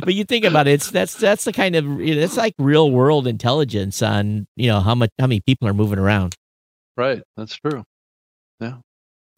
[0.00, 2.90] but you think about it, it's that's that's the kind of you it's like real
[2.90, 6.34] world intelligence on you know how much how many people are moving around.
[6.96, 7.22] right.
[7.36, 7.84] That's true.
[8.60, 8.76] Yeah.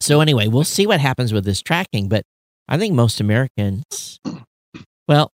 [0.01, 2.25] So anyway, we'll see what happens with this tracking, but
[2.69, 4.19] I think most Americans
[5.09, 5.33] well,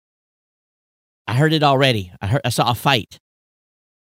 [1.27, 2.11] I heard it already.
[2.21, 3.17] I heard I saw a fight.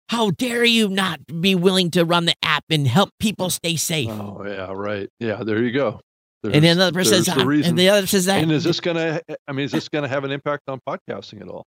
[0.09, 4.09] How dare you not be willing to run the app and help people stay safe?
[4.09, 5.07] Oh yeah, right.
[5.19, 6.01] Yeah, there you go.
[6.43, 8.79] And then There's- another person says, the and the other says that and is this
[8.79, 9.21] gonna?
[9.47, 11.65] I mean, is this gonna have an impact on podcasting at all?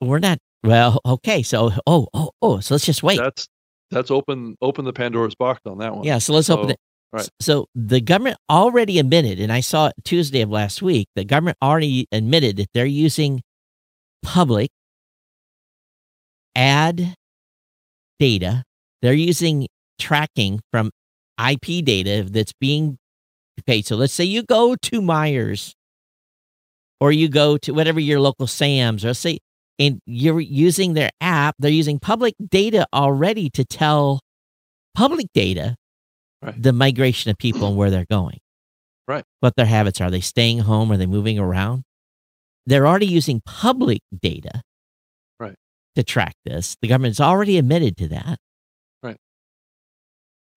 [0.00, 3.18] we're not well, okay, so oh, oh, oh, so let's just wait.
[3.18, 3.46] That's
[3.90, 6.04] that's open open the Pandora's box on that one.
[6.04, 6.76] Yeah, so let's open it.
[7.12, 7.28] right.
[7.40, 11.56] So the government already admitted, and I saw it Tuesday of last week, the government
[11.62, 13.42] already admitted that they're using
[14.22, 14.70] public
[16.54, 17.14] ad
[18.18, 18.64] data.
[19.00, 19.68] They're using
[20.00, 20.90] tracking from
[21.38, 22.98] IP data that's being
[23.66, 23.86] paid.
[23.86, 25.74] So let's say you go to Meijer's
[27.00, 29.38] or you go to whatever your local Sam's or say
[29.78, 34.20] and you're using their app, they're using public data already to tell
[34.94, 35.76] public data
[36.40, 36.60] Right.
[36.62, 38.38] the migration of people and where they're going.
[39.08, 39.24] Right.
[39.40, 40.04] What their habits are.
[40.04, 40.92] Are they staying home?
[40.92, 41.82] Are they moving around?
[42.66, 44.60] they're already using public data
[45.40, 45.54] Right.
[45.96, 46.76] to track this.
[46.82, 48.38] The government's already admitted to that.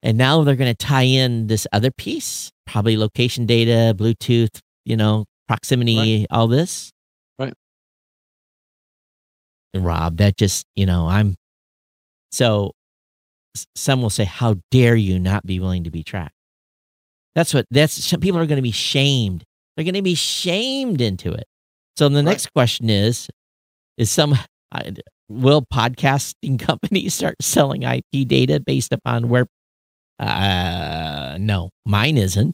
[0.03, 0.09] Right.
[0.09, 4.97] And now they're going to tie in this other piece, probably location data, Bluetooth, you
[4.97, 6.91] know, proximity, all this.
[7.37, 7.53] Right.
[9.73, 11.35] And Rob, that just, you know, I'm
[12.31, 12.71] so
[13.75, 16.35] some will say, How dare you not be willing to be tracked?
[17.35, 19.43] That's what that's some people are going to be shamed.
[19.75, 21.45] They're going to be shamed into it.
[21.97, 23.29] So the next question is
[23.97, 24.35] Is some
[24.71, 24.93] I-
[25.29, 29.47] will podcasting companies start selling IP data based upon where?
[30.21, 32.53] Uh, no, mine isn't.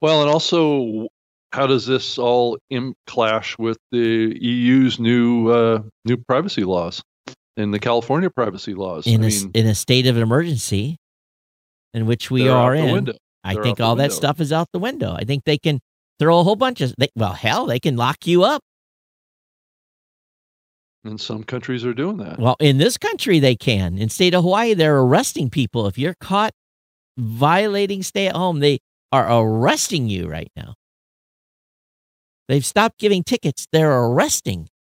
[0.00, 1.08] Well, and also,
[1.52, 7.02] how does this all Im- clash with the EU's new uh, new privacy laws
[7.56, 9.06] and the California privacy laws?
[9.06, 10.98] in I a, mean, in a state of emergency
[11.94, 13.12] in which we are in.
[13.44, 15.14] I think all that stuff is out the window.
[15.14, 15.80] I think they can
[16.18, 18.62] throw a whole bunch of, they, well, hell, they can lock you up.
[21.04, 22.38] And some countries are doing that.
[22.38, 23.98] Well, in this country, they can.
[23.98, 25.86] In state of Hawaii, they're arresting people.
[25.88, 26.52] If you're caught
[27.18, 28.78] violating stay at home, they
[29.10, 30.74] are arresting you right now.
[32.48, 33.66] They've stopped giving tickets.
[33.72, 34.68] They're arresting.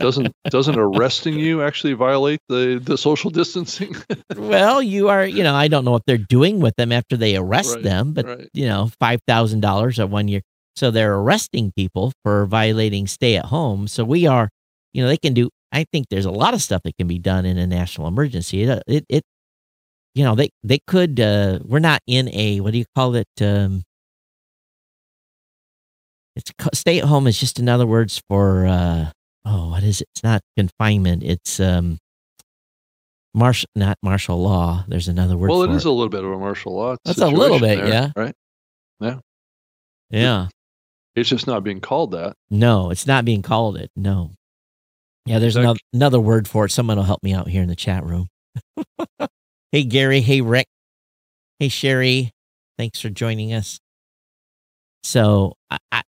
[0.00, 3.94] Doesn't doesn't arresting you actually violate the the social distancing?
[4.36, 7.36] Well, you are, you know, I don't know what they're doing with them after they
[7.36, 8.48] arrest Right, them, but right.
[8.54, 10.40] you know, five thousand dollars at one year.
[10.76, 13.88] So they're arresting people for violating stay at home.
[13.88, 14.48] So we are,
[14.92, 15.50] you know, they can do.
[15.72, 18.62] I think there's a lot of stuff that can be done in a national emergency.
[18.62, 19.24] It, it, it
[20.14, 21.20] you know, they they could.
[21.20, 23.28] Uh, we're not in a what do you call it?
[23.40, 23.84] Um,
[26.36, 29.10] it's stay at home is just another words for uh,
[29.44, 30.08] oh, what is it?
[30.14, 31.22] It's not confinement.
[31.22, 31.98] It's um,
[33.34, 34.84] martial, not martial law.
[34.88, 35.50] There's another word.
[35.50, 36.96] well, it is a little bit of a martial law.
[37.04, 38.10] That's a little bit, there, yeah.
[38.16, 38.34] Right.
[39.00, 39.18] Yeah.
[40.10, 40.48] yeah.
[41.16, 42.34] It's just not being called that.
[42.50, 43.90] No, it's not being called it.
[43.96, 44.30] No.
[45.26, 46.70] Yeah, there's That- another, another word for it.
[46.70, 48.28] Someone will help me out here in the chat room.
[49.72, 50.20] hey, Gary.
[50.20, 50.66] Hey, Rick.
[51.58, 52.30] Hey, Sherry.
[52.78, 53.78] Thanks for joining us.
[55.02, 56.02] So, I, I,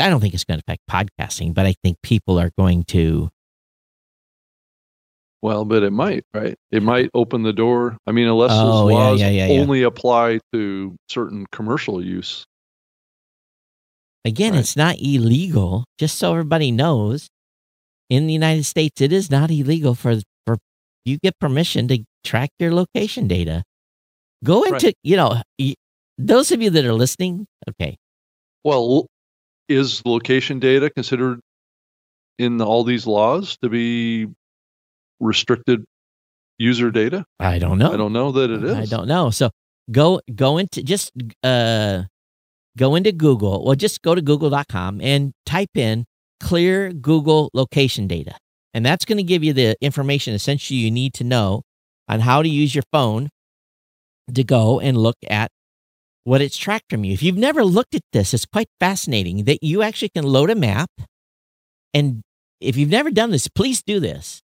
[0.00, 3.30] I don't think it's going to affect podcasting, but I think people are going to.
[5.42, 6.56] Well, but it might, right?
[6.70, 7.96] It might open the door.
[8.06, 9.60] I mean, unless Oh, those laws yeah, yeah, yeah.
[9.60, 12.46] only apply to certain commercial use.
[14.26, 14.60] Again, Right.
[14.60, 15.84] it's not illegal.
[15.98, 17.28] Just so everybody knows,
[18.10, 20.58] in the United States, it is not illegal for for
[21.04, 23.62] you get permission to track your location data.
[24.42, 24.82] Go Right.
[24.82, 25.40] into you know
[26.18, 27.46] those of you that are listening.
[27.70, 27.96] Okay,
[28.64, 29.06] Well,
[29.68, 31.38] is location data considered
[32.38, 34.26] in all these laws to be
[35.20, 35.84] restricted
[36.58, 37.24] user data?
[37.38, 37.92] I don't know.
[37.92, 38.74] I don't know that it is.
[38.74, 39.30] I don't know.
[39.30, 39.50] So
[39.90, 41.12] go go into just
[41.44, 42.02] uh
[42.76, 43.64] go into Google.
[43.64, 46.04] Well, just go to google.com and type in
[46.40, 48.36] clear Google location data.
[48.74, 51.62] And that's going to give you the information essentially you need to know
[52.08, 53.30] on how to use your phone
[54.32, 55.50] to go and look at
[56.24, 57.12] what it's tracked from you.
[57.12, 60.54] If you've never looked at this, it's quite fascinating that you actually can load a
[60.54, 60.90] map.
[61.94, 62.22] And
[62.60, 64.42] if you've never done this, please do this.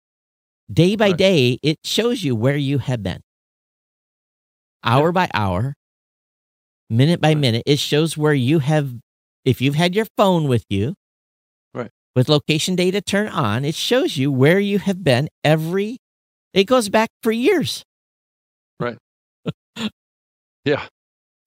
[0.72, 1.18] Day by Right.
[1.18, 3.20] day, it shows you where you have been.
[4.82, 5.74] Hour by hour,
[6.90, 7.38] minute by Right.
[7.38, 8.94] minute, it shows where you have,
[9.44, 10.94] if you've had your phone with you,
[11.74, 11.90] Right.
[12.14, 15.98] with location data turned on, it shows you where you have been every,
[16.52, 17.82] it goes back for years.
[18.80, 18.98] Right.
[20.64, 20.86] yeah.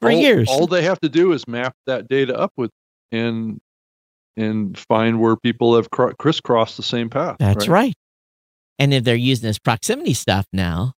[0.02, 0.48] For all, years.
[0.50, 2.72] All they have to do is map that data up with
[3.12, 3.60] and
[4.38, 7.36] and find where people have cr- crisscrossed the same path.
[7.40, 7.94] That's right.
[8.78, 10.94] And if they're using this proximity stuff now,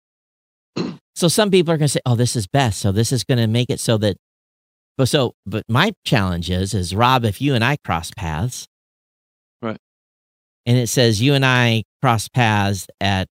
[1.16, 3.38] so some people are going to say, "Oh, this is best." So this is going
[3.38, 4.16] to make it so that.
[4.98, 8.66] But so, but my challenge is, is Rob, if you and I cross paths,
[9.62, 9.78] Right.
[10.66, 13.26] and it says you and I cross paths at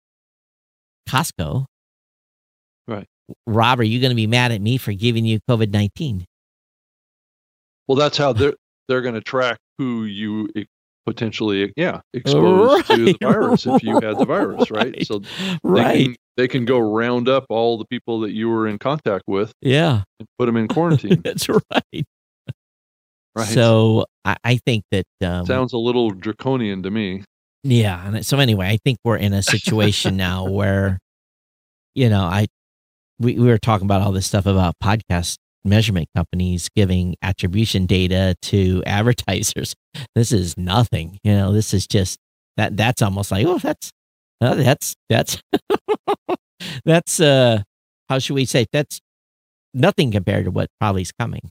[1.08, 1.66] Costco,
[2.88, 3.08] Right.
[3.48, 6.26] Rob, are you going to be mad at me for giving you COVID nineteen?
[7.88, 8.56] Well, that's how they're
[8.88, 10.50] they're going to track who you
[11.06, 14.94] potentially yeah exposed to the virus if you had the virus, right?
[14.96, 15.22] right, So
[15.64, 16.06] Right?
[16.06, 19.52] can, they can go round up all the people that you were in contact with
[19.62, 21.22] Yeah, and put them in quarantine.
[21.24, 22.06] that's right.
[23.36, 23.48] Right.
[23.48, 27.24] So I, I think that um, Sounds a little draconian to me.
[27.64, 28.06] Yeah.
[28.06, 31.00] And so anyway, I think we're in a situation now where,
[31.96, 32.48] you know, I
[33.20, 38.36] we, we were talking about all this stuff about podcast measurement companies giving attribution data
[38.44, 39.76] to advertisers.
[40.16, 41.20] This is nothing.
[41.24, 42.18] You know, this is just
[42.58, 43.92] that that's almost like, oh, that's
[44.42, 45.42] uh, that's that's
[46.86, 47.62] that's uh
[48.10, 49.00] how should we say that's
[49.74, 51.50] nothing compared to what probably is coming.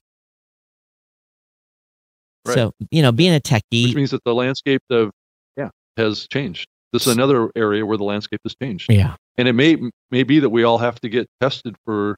[2.46, 2.55] Right.
[2.55, 5.11] So you know, being a techie, which means that the landscape of
[5.57, 6.66] yeah has changed.
[6.92, 9.76] This is another area where the landscape has changed, yeah, and it may
[10.11, 12.16] may be that we all have to get tested for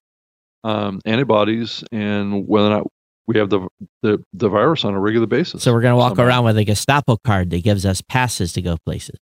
[0.64, 2.86] um, antibodies and whether or not
[3.26, 3.68] we have the
[4.02, 5.62] the, the virus on a regular basis.
[5.62, 6.24] so we're gonna walk somehow.
[6.24, 9.18] around with a Gestapo card that gives us passes to go places.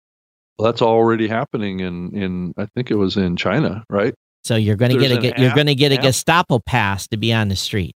[0.61, 4.15] Well, that's already happening in in I think it was in China, right?
[4.45, 6.03] So you're gonna get a you're gonna get a app.
[6.03, 7.95] Gestapo pass to be on the street.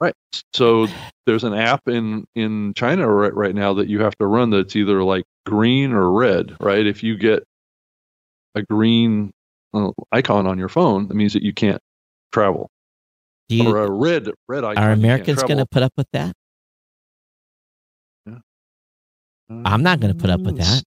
[0.00, 0.14] Right.
[0.52, 0.88] So
[1.26, 4.74] there's an app in in China right, right now that you have to run that's
[4.74, 6.84] either like green or red, right?
[6.84, 7.44] If you get
[8.56, 9.30] a green
[9.72, 11.80] uh, icon on your phone, that means that you can't
[12.32, 12.68] travel.
[13.48, 14.82] Do you, or a red red icon.
[14.82, 16.32] are Americans gonna put up with that?
[19.48, 20.82] I'm not gonna put up with that.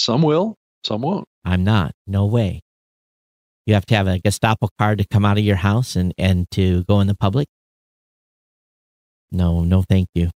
[0.00, 1.26] Some will, some won't.
[1.44, 1.92] I'm not.
[2.06, 2.62] No way.
[3.66, 6.50] You have to have a Gestapo card to come out of your house and, and
[6.52, 7.48] to go in the public.
[9.30, 10.30] No, no, thank you.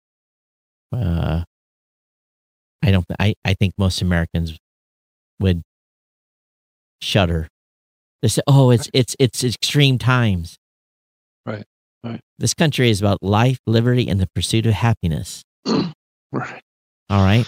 [0.92, 1.44] Uh,
[2.84, 3.06] I don't.
[3.20, 4.58] I, I think most Americans
[5.40, 5.62] would
[7.02, 7.48] shudder.
[8.22, 10.58] They say, "Oh, it's it's it's extreme times."
[11.46, 11.64] Right,
[12.04, 12.20] right.
[12.38, 15.44] This country is about life, liberty, and the pursuit of happiness.
[16.36, 16.64] Right.
[17.12, 17.46] All right.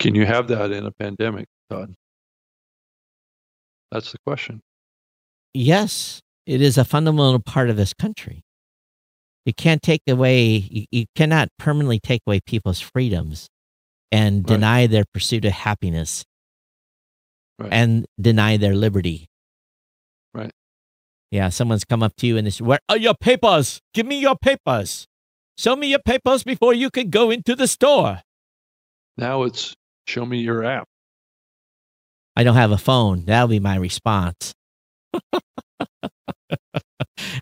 [0.00, 1.94] Can you have that in a pandemic, Todd?
[3.92, 4.60] That's the question.
[5.54, 8.42] yes, it is a fundamental part of this country.
[9.44, 13.48] You can't take away, you, you cannot permanently take away people's freedoms
[14.12, 14.46] and Right.
[14.54, 16.24] deny their pursuit of happiness
[17.58, 17.72] Right.
[17.72, 19.26] and deny their liberty.
[20.34, 20.52] Right.
[21.30, 23.80] Yeah, someone's come up to you and they say, Where are your papers?
[23.94, 25.06] Give me your papers.
[25.58, 28.22] Show me your papers before you can go into the store.
[29.16, 29.74] Now it's
[30.10, 30.86] show me your app.
[32.36, 33.24] I don't have a phone.
[33.26, 34.52] That'll be my response.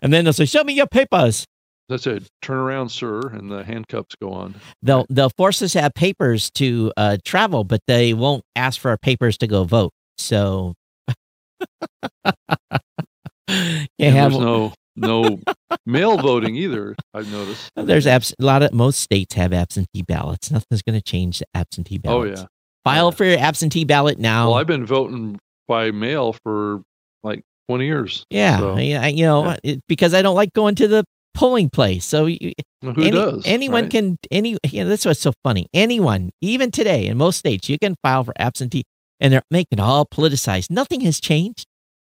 [0.01, 1.45] and then they'll say, Show me your papers.
[1.89, 2.27] That's it.
[2.43, 4.55] Turn around, sir, and the handcuffs go on.
[4.83, 8.89] They'll they'll force us to have papers to uh, travel, but they won't ask for
[8.91, 9.91] our papers to go vote.
[10.19, 10.75] So
[12.25, 14.31] can't And have.
[14.31, 15.39] there's no no
[15.85, 16.95] mail voting either.
[17.13, 17.71] I've noticed.
[17.75, 20.51] there's abs- a lot of most states have absentee ballots.
[20.51, 22.41] Nothing's going to change the absentee ballots.
[22.41, 22.47] Oh yeah.
[22.83, 24.49] File for your absentee ballot now.
[24.49, 26.81] Well, I've been voting by mail for
[27.23, 28.25] like 20 years.
[28.29, 29.57] yeah, so- I, I- you know, yeah.
[29.63, 31.03] it- because I don't like going to the
[31.35, 32.05] polling place.
[32.05, 33.43] So you, Well, Who any- does?
[33.45, 33.91] Anyone right?
[33.91, 34.17] can.
[34.31, 34.57] Any.
[34.71, 35.67] You know, that's what's so funny.
[35.73, 38.83] Anyone, even today, in most states, you can file for absentee,
[39.19, 40.69] and they're making it all politicized.
[40.71, 41.65] Nothing has changed.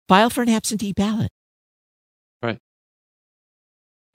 [0.09, 1.31] File for an absentee ballot.
[2.43, 2.59] Right.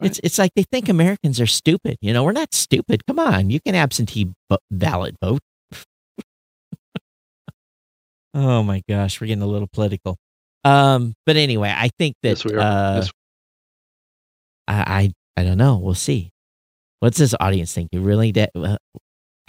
[0.01, 1.97] It's it's like they think Americans are stupid.
[2.01, 3.05] You know, we're not stupid.
[3.07, 5.39] Come on, you can absentee bu- ballot vote.
[8.37, 10.15] Oh my gosh, we're getting a little political.
[10.63, 12.59] Um, but anyway, I think that Yes, we are.
[12.59, 13.11] uh, Yes.
[14.67, 15.77] I, I I don't know.
[15.77, 16.29] We'll see.
[16.99, 17.89] What's this audience think?
[17.91, 18.77] You really de- uh,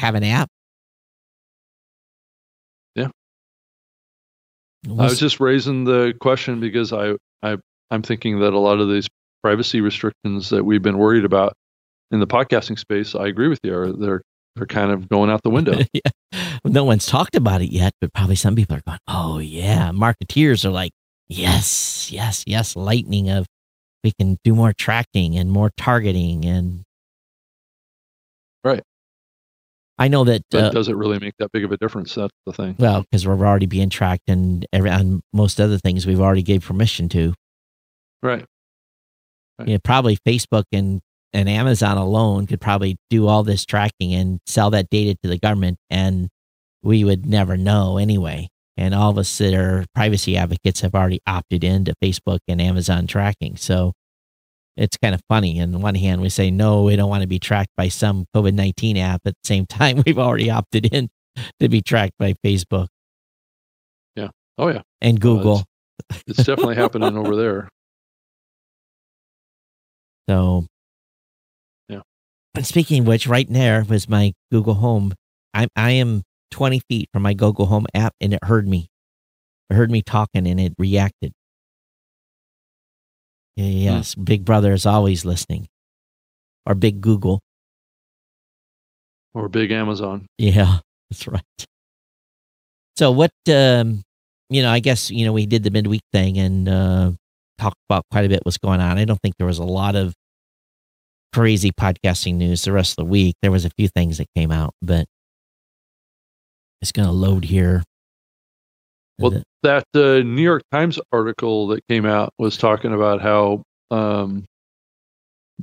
[0.01, 0.49] have an app?
[2.95, 3.09] Yeah.
[4.87, 7.57] We'll I was s- just raising the question because I, I
[7.91, 9.09] I'm thinking that a lot of these
[9.43, 11.55] privacy restrictions that we've been worried about
[12.11, 14.23] in the podcasting space, I agree with you, are they're
[14.57, 15.79] they're kind of going out the window.
[15.93, 16.11] yeah.
[16.65, 20.65] No one's talked about it yet, but probably some people are going, "Oh yeah." Marketeers
[20.65, 20.93] are like,
[21.29, 23.47] "Yes, yes, yes." Lightning of
[24.05, 26.85] we can do more tracking and more targeting and
[28.65, 28.83] Right.
[30.01, 32.15] I know that but uh, does it really make that big of a difference?
[32.15, 32.77] That's the thing.
[32.79, 36.65] well because we're already being tracked and every, on most other things we've already gave
[36.65, 37.35] permission to.
[38.23, 38.45] Right.
[39.59, 39.69] Right.
[39.69, 41.01] Yeah, probably Facebook and
[41.33, 45.39] and Amazon alone could probably do all this tracking and sell that data to the
[45.39, 46.29] government, and
[46.83, 48.49] we would never know anyway.
[48.77, 53.07] And all of us that are privacy advocates have already opted into Facebook and Amazon
[53.09, 53.57] tracking.
[53.57, 53.93] So
[54.77, 55.61] it's kind of funny.
[55.61, 58.55] On one hand, we say, no, we don't want to be tracked by some COVID
[58.55, 59.21] 19 app.
[59.27, 61.09] At the same time, we've already opted in
[61.61, 62.87] to be tracked by Facebook
[64.17, 64.29] Yeah.
[64.57, 65.65] Oh yeah, and oh, Google.
[66.27, 67.69] it's definitely happening over there.
[70.29, 70.67] So,
[71.89, 72.03] Yeah.
[72.55, 75.15] And speaking of which, right there was my Google Home.
[75.55, 78.89] I I am 20 feet from my Google Home app, and it heard me.
[79.71, 81.33] It heard me talking, and it reacted.
[83.57, 85.69] Yeah, yes, Big Brother is always listening,
[86.65, 87.41] or Big Google.
[89.35, 90.27] Or big Amazon.
[90.39, 90.79] Yeah,
[91.11, 91.43] that's right.
[92.97, 93.31] So what?
[93.49, 94.03] Um,
[94.51, 97.13] you know, I guess you know we did the midweek thing and uh,
[97.59, 98.99] talked about quite a bit what's going on.
[98.99, 100.15] I don't think there was a lot of
[101.33, 103.37] crazy podcasting news the rest of the week.
[103.43, 105.07] There was a few things that came out, but
[106.81, 107.83] it's going to load here.
[109.19, 114.45] Well, that uh, New York Times article that came out was talking about how um,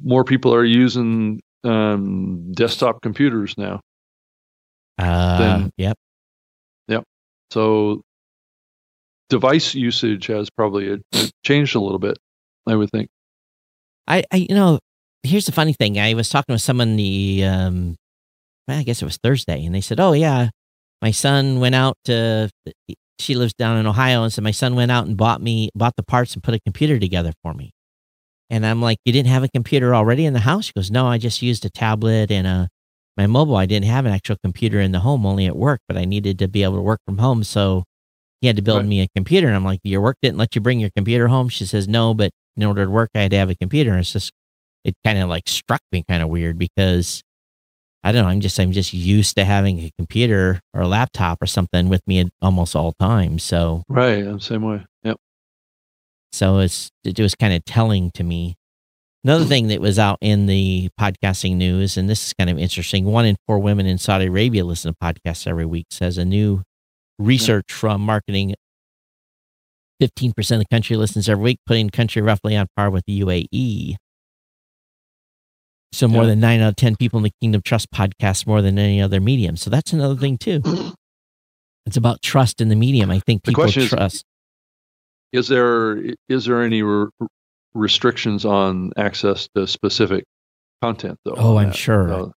[0.04, 3.80] more people are using um, desktop computers now.
[4.98, 5.98] Uh, Then- yep.
[7.52, 8.02] So
[9.30, 12.18] device usage has probably uh, changed a little bit,
[12.68, 13.08] I would think.
[14.08, 14.80] I, I, you know,
[15.24, 15.98] here's the funny thing.
[16.00, 17.96] I was talking with someone the, um,
[18.68, 20.50] I guess it was Thursday, and they said, "Oh yeah,
[21.06, 22.50] my son went out to.
[23.20, 25.96] She lives down in Ohio, and so my son went out and bought me bought
[25.96, 27.68] the parts and put a computer together for me."
[28.50, 31.06] And I'm like, "You didn't have a computer already in the house?" She goes, "No,
[31.06, 32.70] I just used a tablet and a
[33.18, 33.56] my mobile.
[33.56, 36.40] I didn't have an actual computer in the home, only at work, but I needed
[36.40, 37.84] to be able to work from home, so."
[38.42, 38.88] He had to build Right.
[38.88, 41.50] me a computer, and I'm like, "Your work didn't let you bring your computer home."
[41.50, 44.00] She says, "No, but in order to work, I had to have a computer." And
[44.02, 44.32] it's just
[44.84, 47.22] it kind of like struck me kind of weird because
[48.06, 48.30] I don't know.
[48.30, 52.02] I'm just I'm just used to having a computer or a laptop or something with
[52.06, 53.44] me at almost all times.
[53.44, 54.24] So Right.
[54.24, 54.86] I'm same way.
[55.04, 55.18] Yep.
[56.32, 58.56] so it's it was kind of telling to me.
[59.24, 63.06] Another thing that was out in the podcasting news, and this is kind of interesting.
[63.06, 65.88] One in four women in Saudi Arabia listen to podcasts every week.
[65.90, 66.62] Says a new
[67.18, 68.54] research from marketing.
[70.00, 73.04] Fifteen percent of the country listens every week, putting the country roughly on par with
[73.08, 73.96] the UAE.
[75.96, 76.30] So more Yeah.
[76.30, 79.22] than nine out of ten people in the kingdom trust podcasts more than any other
[79.22, 79.56] medium.
[79.56, 80.62] So that's another thing too.
[81.88, 83.12] It's about trust in the medium.
[83.12, 84.26] I think people question is- trust.
[85.32, 87.10] Is there is there any re-
[87.76, 90.24] restrictions on access to specific
[90.82, 91.36] content though?
[91.38, 91.76] Oh, I'm that?
[91.76, 92.12] sure.
[92.12, 92.30] Uh,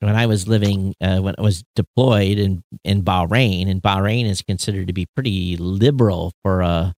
[0.00, 4.42] when I was living, uh, when I was deployed in, in Bahrain, and Bahrain is
[4.42, 6.92] considered to be pretty liberal for a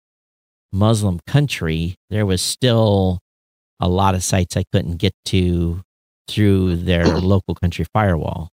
[0.72, 3.18] Muslim country, there was still
[3.80, 5.82] a lot of sites I couldn't get to
[6.28, 8.50] through their local country firewall.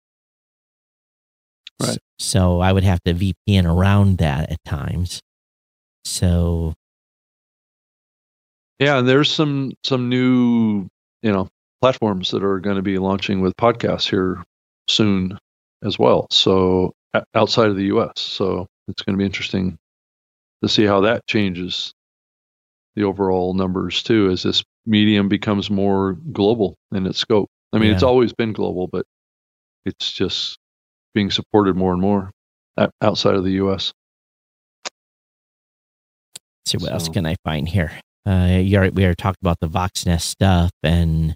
[1.82, 1.98] Right.
[2.20, 5.22] So I would have to VPN around that at times.
[6.06, 6.74] So
[8.80, 10.88] yeah, and there's some some new
[11.22, 11.50] you know
[11.82, 14.44] platforms that are going to be launching with podcasts here
[14.88, 15.38] soon
[15.84, 16.28] as well.
[16.32, 16.94] So
[17.34, 18.20] outside of the U.S.
[18.20, 19.78] So it's going to be interesting
[20.64, 21.94] to see how that changes
[22.96, 27.50] the overall numbers too as this medium becomes more global in its scope.
[27.74, 29.06] I mean, it's always been global, but
[29.86, 30.58] it's just
[31.14, 32.32] being supported more and more
[33.02, 33.92] outside of the U.S.
[36.66, 37.92] see what else can I find here.
[38.26, 41.36] Uh, you already, we already talked about the VoxNest stuff, and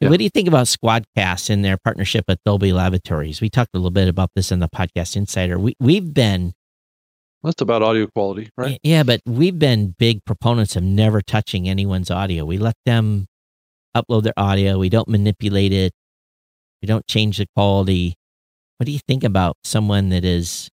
[0.00, 0.08] Yeah.
[0.08, 3.40] what do you think about Squadcast and their partnership with Dolby Laboratories?
[3.40, 5.58] We talked a little bit about this in the podcast Insider.
[5.58, 6.54] We we've been
[7.44, 8.80] That's about audio quality, right?
[8.82, 12.46] yeah, but we've been big proponents of never touching anyone's audio.
[12.46, 13.26] We let them
[13.94, 14.78] upload their audio.
[14.78, 15.92] We don't manipulate it.
[16.80, 18.14] We don't change the quality.
[18.78, 20.70] What do you think about someone that is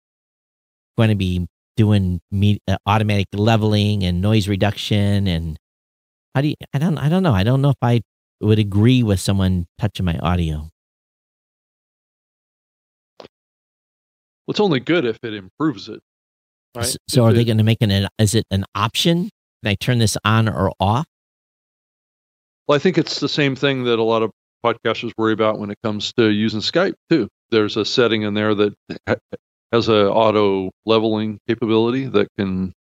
[0.96, 5.58] going to be doing me, uh, automatic leveling and noise reduction and
[6.36, 7.34] how do you I don't I don't know.
[7.34, 8.02] I don't know if I
[8.42, 10.70] would agree with someone touching my audio.
[13.20, 16.02] Well, it's only good if it improves it.
[16.76, 16.96] Right?
[17.08, 19.30] So are they going to make it an is it an option?
[19.64, 21.06] Can I turn this on or off?
[22.68, 24.32] Well, I think it's the same thing that a lot of
[24.64, 27.28] podcasters worry about when it comes to using Skype too.
[27.50, 28.74] There's a setting in there that
[29.72, 32.74] has a auto leveling capability that can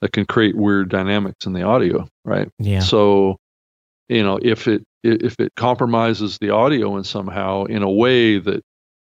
[0.00, 2.48] that can create weird dynamics in the audio, right?
[2.58, 2.80] Yeah.
[2.80, 3.36] So,
[4.08, 8.62] you know, if it if it compromises the audio in somehow in a way that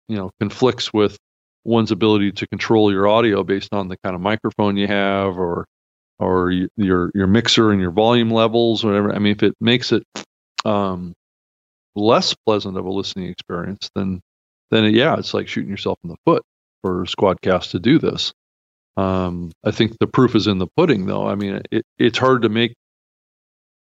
[0.09, 1.17] you know conflicts with
[1.65, 5.67] one's ability to control your audio based on the kind of microphone you have or
[6.19, 9.13] or your your mixer and your volume levels whatever.
[9.15, 10.05] I mean if it makes it
[10.65, 11.15] um
[11.97, 14.21] less pleasant of a listening experience then
[14.71, 16.43] then yeah it's like shooting yourself in the foot
[16.83, 18.33] for squadcast to do this.
[18.97, 21.27] Um i think the proof is in the pudding though.
[21.29, 22.75] I mean it, it's hard to make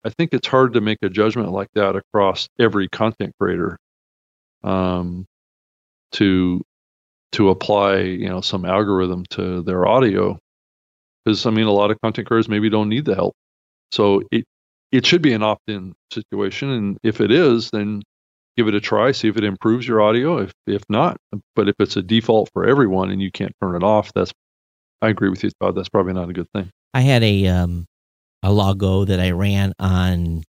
[0.05, 3.77] i think it's hard to make a judgment like that across every content creator
[4.63, 5.25] um
[6.13, 6.61] to
[7.33, 10.37] to apply you know some algorithm to their audio.
[11.25, 13.33] Because i mean a lot of content creators maybe don't need the help.
[13.91, 14.45] So it
[14.91, 18.01] it should be an opt-in situation and if it is then
[18.57, 20.37] give it a try see if it improves your audio.
[20.37, 21.17] If if not
[21.55, 24.31] but if it's a default for everyone and you can't turn it off that's
[25.01, 26.69] i agree with you Todd that's probably not a good thing.
[26.93, 27.85] I had a um
[28.41, 30.43] a logo that I ran on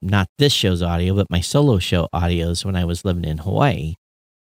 [0.00, 3.94] not this show's audio, but my solo show audios when I was living in Hawaii.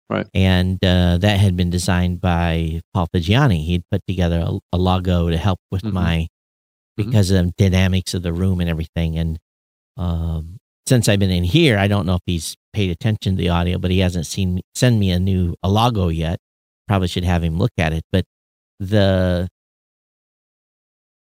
[0.09, 0.27] Right.
[0.33, 3.63] And uh, that had been designed by Paul Fagiani.
[3.65, 5.93] He'd put together a, a logo to help with Mhm.
[5.93, 6.27] my
[6.99, 7.05] Mhm.
[7.05, 9.17] because of dynamics of the room and everything.
[9.17, 9.39] And
[9.97, 13.49] um, since I've been in here, I don't know if he's paid attention to the
[13.49, 16.39] audio, but he hasn't seen me, send me a new a logo yet.
[16.87, 18.03] Probably should have him look at it.
[18.11, 18.25] But
[18.79, 19.47] the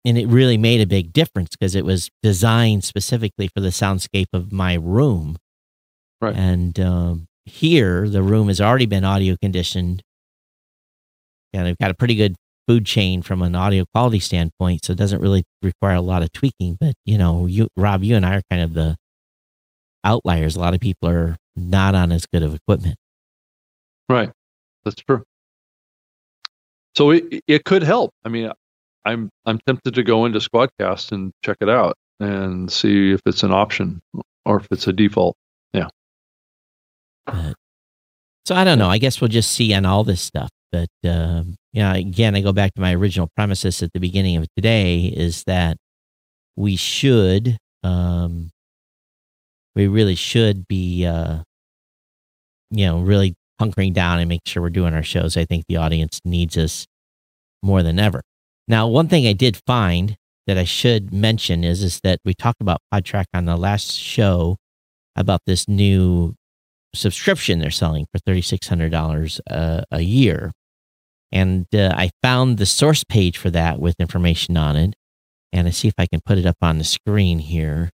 [0.05, 4.27] and it really made a big difference because it was designed specifically for the soundscape
[4.33, 5.37] of my room.
[6.21, 6.35] Right.
[6.35, 10.01] And um, here, the room has already been audio conditioned,
[11.53, 12.35] and they've got a pretty good
[12.67, 16.31] food chain from an audio quality standpoint, so it doesn't really require a lot of
[16.31, 16.77] tweaking.
[16.79, 18.95] But you know, you Rob, you and I are kind of the
[20.03, 20.55] outliers.
[20.55, 22.95] A lot of people are not on as good of equipment.
[24.07, 24.31] Right.
[24.85, 25.23] That's true.
[26.95, 28.11] So it it could help.
[28.25, 28.51] I mean,
[29.05, 33.43] I'm I'm tempted to go into Squadcast and check it out and see if it's
[33.43, 34.01] an option
[34.45, 35.35] or if it's a default.
[37.31, 37.55] But,
[38.45, 38.89] so I don't know.
[38.89, 40.49] I guess we'll just see on all this stuff.
[40.71, 45.05] But um, again, I go back to my original premises at the beginning of today
[45.05, 45.77] is that
[46.55, 48.51] we should, um,
[49.75, 51.39] we really should be, uh,
[52.71, 55.37] you know, really hunkering down and make sure we're doing our shows.
[55.37, 56.85] I think the audience needs us
[57.61, 58.21] more than ever.
[58.67, 60.15] Now, one thing I did find
[60.47, 64.57] that I should mention is is that we talked about Podtrac on the last show
[65.15, 66.35] about this new
[66.93, 70.51] subscription they're selling for thirty six hundred dollars a year,
[71.31, 74.95] and uh, I found the source page for that with information on it,
[75.53, 77.89] and I see if I can put it up on the screen here.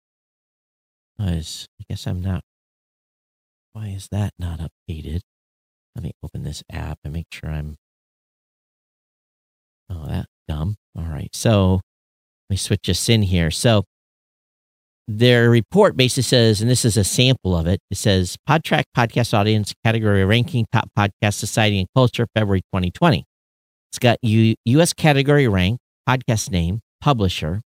[1.20, 1.42] I
[1.90, 2.42] guess I'm not.
[3.74, 5.22] Why is that not updated?
[5.96, 7.76] Let me open this app and make sure I'm.
[9.90, 10.76] Oh, that dumb.
[10.98, 11.30] All right.
[11.34, 11.82] So let
[12.50, 13.52] me switch us in here.
[13.52, 13.84] So
[15.08, 17.80] their report basically says, and this is a sample of it.
[17.92, 23.24] It says Podtrac podcast audience category ranking top podcast society and culture February 2020.
[23.92, 24.94] It's got U- U.S.
[24.94, 25.80] category rank,
[26.10, 27.62] podcast name, publisher.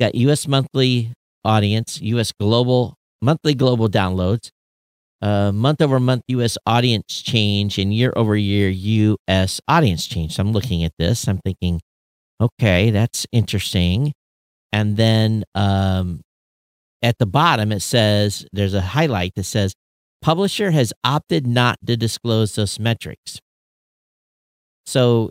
[0.00, 0.46] Got U.S.
[0.48, 1.12] monthly
[1.44, 2.32] audience, U.S.
[2.38, 4.50] global monthly global downloads,
[5.22, 10.34] uh, month over month US audience change and year over year US audience change.
[10.34, 11.26] So I'm looking at this.
[11.26, 11.80] I'm thinking,
[12.40, 14.12] okay, that's interesting.
[14.72, 16.20] And then um,
[17.02, 19.74] at the bottom, it says there's a highlight that says
[20.22, 23.38] publisher has opted not to disclose those metrics.
[24.86, 25.30] So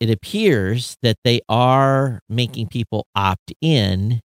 [0.00, 4.20] it appears that they are making people opt in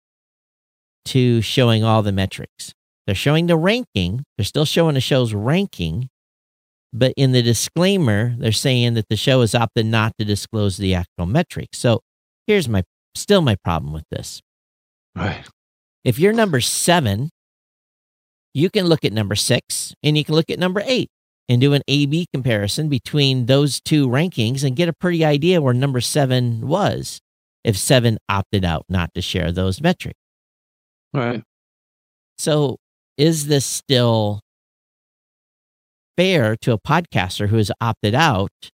[1.07, 2.73] to showing all the metrics.
[3.07, 4.25] They're showing the ranking.
[4.37, 6.09] They're still showing the show's ranking.
[6.93, 10.95] But in the disclaimer, they're saying that the show has opted not to disclose the
[10.95, 11.79] actual metrics.
[11.79, 12.01] So
[12.47, 12.83] here's my
[13.15, 14.41] still my problem with this.
[15.15, 15.45] Right.
[16.09, 17.29] If you're number seven,
[18.55, 21.11] you can look at number six and you can look at number eight
[21.51, 25.61] and do an A B comparison between those two rankings and get a pretty idea
[25.61, 27.21] where number seven was
[27.63, 30.19] if seven opted out not to share those metrics.
[31.13, 31.43] Right.
[32.39, 32.79] So
[33.19, 34.41] is this still
[36.17, 38.71] fair to a podcaster who has opted out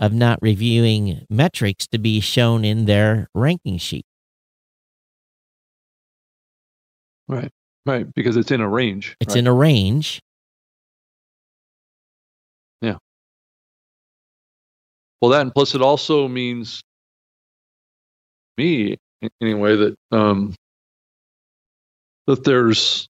[0.00, 4.04] of not reviewing metrics to be shown in their ranking sheet?
[7.32, 7.50] Right.
[7.86, 8.14] Right.
[8.14, 9.16] Because it's in a range.
[9.20, 9.38] It's right?
[9.38, 10.20] in a range.
[12.82, 12.96] Yeah.
[15.20, 16.82] Well, that and plus it also means
[18.58, 18.98] me
[19.40, 20.54] anyway that um
[22.26, 23.08] that there's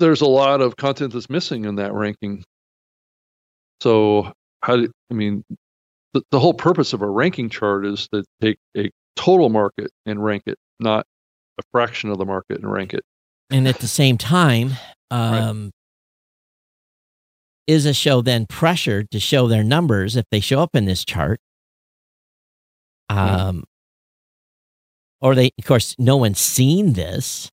[0.00, 2.42] there's a lot of content that's missing in that ranking.
[3.80, 4.32] So
[4.62, 5.44] how do I mean
[6.12, 10.22] the, the whole purpose of a ranking chart is to take a total market and
[10.22, 11.06] rank it, not
[11.58, 13.04] a fraction of the market and rank it.
[13.50, 14.72] And at the same time,
[15.10, 15.72] um, right.
[17.66, 21.04] is a show then pressured to show their numbers if they show up in this
[21.04, 21.40] chart?
[23.08, 23.64] Um,
[25.20, 27.50] or they, of course, no one's seen this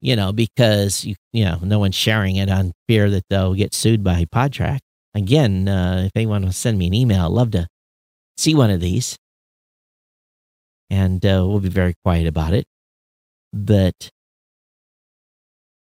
[0.00, 3.74] you know, because you you know no one's sharing it on fear that they'll get
[3.74, 4.80] sued by Podtrac.
[5.14, 7.66] Again, uh, if anyone wants to send me an email, I'd love to
[8.36, 9.16] see one of these,
[10.88, 12.64] and uh, we'll be very quiet about it.
[13.52, 14.10] But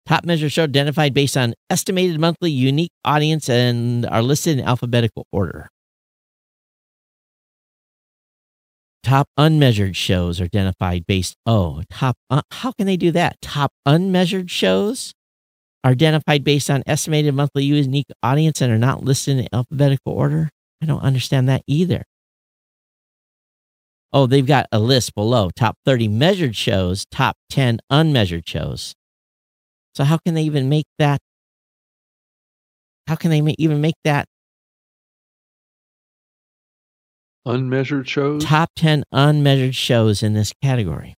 [0.06, 5.26] top measure show identified based on estimated monthly unique audience and are listed in alphabetical
[5.32, 5.68] order.
[9.02, 11.36] Top unmeasured shows are identified based.
[11.44, 12.16] Oh, top.
[12.30, 13.36] Uh, how can they do that?
[13.42, 15.12] Top unmeasured shows
[15.84, 20.48] are identified based on estimated monthly unique audience and are not listed in alphabetical order.
[20.82, 22.04] I don't understand that either.
[24.10, 28.94] Oh, they've got a list below top 30 measured shows, top 10 unmeasured shows.
[29.94, 31.20] So, how can they even make that?
[33.06, 34.26] How can they even make that
[37.46, 38.42] Unmeasured shows?
[38.42, 41.14] Top 10 unmeasured shows in this category.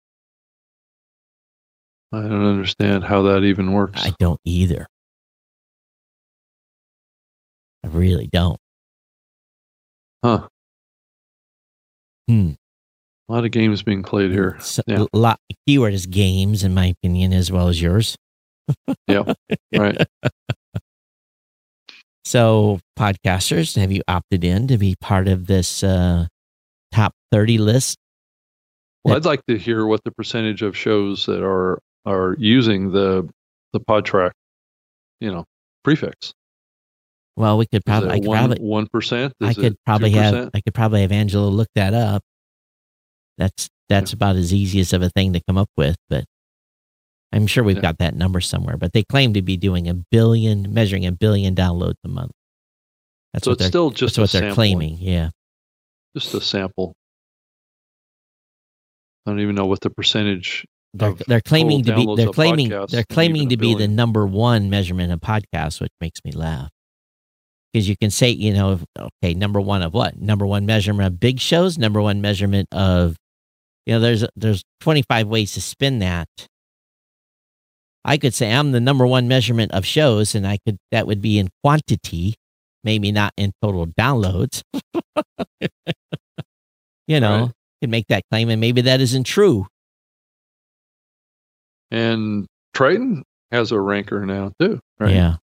[2.11, 4.03] I don't understand how that even works.
[4.03, 4.87] I don't either.
[7.83, 8.57] I really don't.
[10.23, 10.47] Huh.
[12.27, 12.51] Hmm.
[13.29, 14.57] A lot of games being played here.
[14.59, 15.05] So, Yeah.
[15.13, 18.15] a lot, keyword is games, in my opinion, as well as yours.
[19.07, 19.33] Yeah.
[19.77, 19.97] Right.
[22.23, 26.25] So, podcasters, have you opted in to be part of this uh,
[26.91, 27.97] top 30 list?
[29.03, 33.29] Well, I'd like to hear what the percentage of shows that are are using the
[33.73, 34.31] the Podtrac,
[35.19, 35.45] you know,
[35.83, 36.33] prefix.
[37.35, 39.33] Well, we could probably, I could one probably, one percent?
[39.41, 42.23] I could probably have, I could probably have Angela look that up.
[43.37, 46.25] That's that's about as easiest of a thing to come up with, but
[47.31, 47.81] I'm sure we've Yeah.
[47.81, 48.77] got that number somewhere.
[48.77, 52.31] But they claim to be doing a billion, measuring a billion downloads a month.
[53.33, 54.97] That's So what it's they're still just what they're claiming.
[54.99, 55.31] Yeah.
[56.15, 56.95] Just a sample.
[59.25, 60.65] I don't even know what the percentage.
[60.93, 65.11] They're, they're claiming to be they're claiming they're claiming to be the number one measurement
[65.11, 66.69] of podcasts, which makes me laugh.
[67.73, 70.17] Because you can say, you know, okay, number one of what?
[70.17, 73.17] Number one measurement of big shows, number one measurement of
[73.85, 76.29] you know, there's there's 25 ways to spin that.
[78.07, 81.21] I could say I'm the number one measurement of shows, and I could that would
[81.21, 82.35] be in quantity,
[82.83, 84.61] maybe not in total downloads.
[87.07, 87.51] you know, Right.
[87.81, 89.65] could make that claim, and maybe that isn't true.
[91.91, 95.13] And Triton has a ranker now too, right?
[95.13, 95.35] Yeah.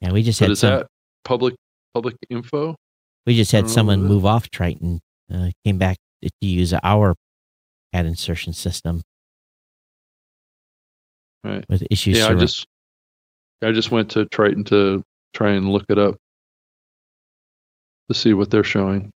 [0.00, 0.70] Yeah, we just But had is some.
[0.80, 0.86] that
[1.24, 1.54] public
[1.94, 2.74] public info?
[3.26, 4.08] We just had someone that.
[4.08, 5.00] move off Triton.
[5.32, 7.14] Uh, came back to use our
[7.92, 9.02] ad insertion system
[11.44, 11.64] Right.
[11.68, 12.18] with issues.
[12.18, 12.66] yeah, I just
[13.62, 15.02] I just went to Triton to
[15.34, 16.16] try and look it up
[18.08, 19.10] to see what they're showing.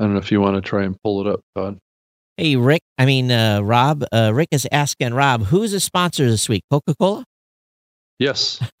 [0.00, 1.78] I don't know if you want to try and pull it up, Todd.
[2.36, 2.82] hey, Rick.
[2.98, 4.04] I mean, uh, Rob.
[4.12, 6.62] Uh, Rick is asking Rob, who's a sponsor this week?
[6.70, 7.24] Coca Cola.
[8.20, 8.60] Yes.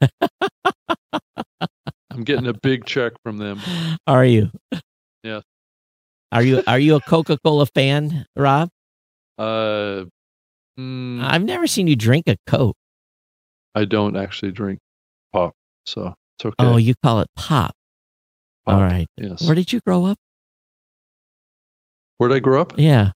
[2.10, 3.60] I'm getting a big check from them.
[4.06, 4.50] Are you?
[5.22, 5.40] Yeah.
[6.30, 8.68] Are you Are you a Coca Cola fan, Rob?
[9.38, 10.04] Uh,
[10.78, 12.76] mm, I've never seen you drink a Coke.
[13.74, 14.80] I don't actually drink
[15.32, 15.54] pop,
[15.86, 16.54] so it's okay.
[16.58, 17.72] Oh, you call it pop.
[18.66, 19.06] Pop, All right.
[19.16, 19.46] Yes.
[19.46, 20.18] Where did you grow up?
[22.18, 22.72] Where'd I grow up?
[22.76, 23.12] Yeah,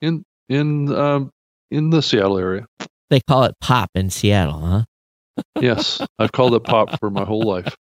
[0.00, 1.30] In in um
[1.72, 2.66] in the Seattle area.
[3.10, 4.84] they call it pop in Seattle, huh?
[5.60, 7.74] Yes, I've called it pop for my whole life.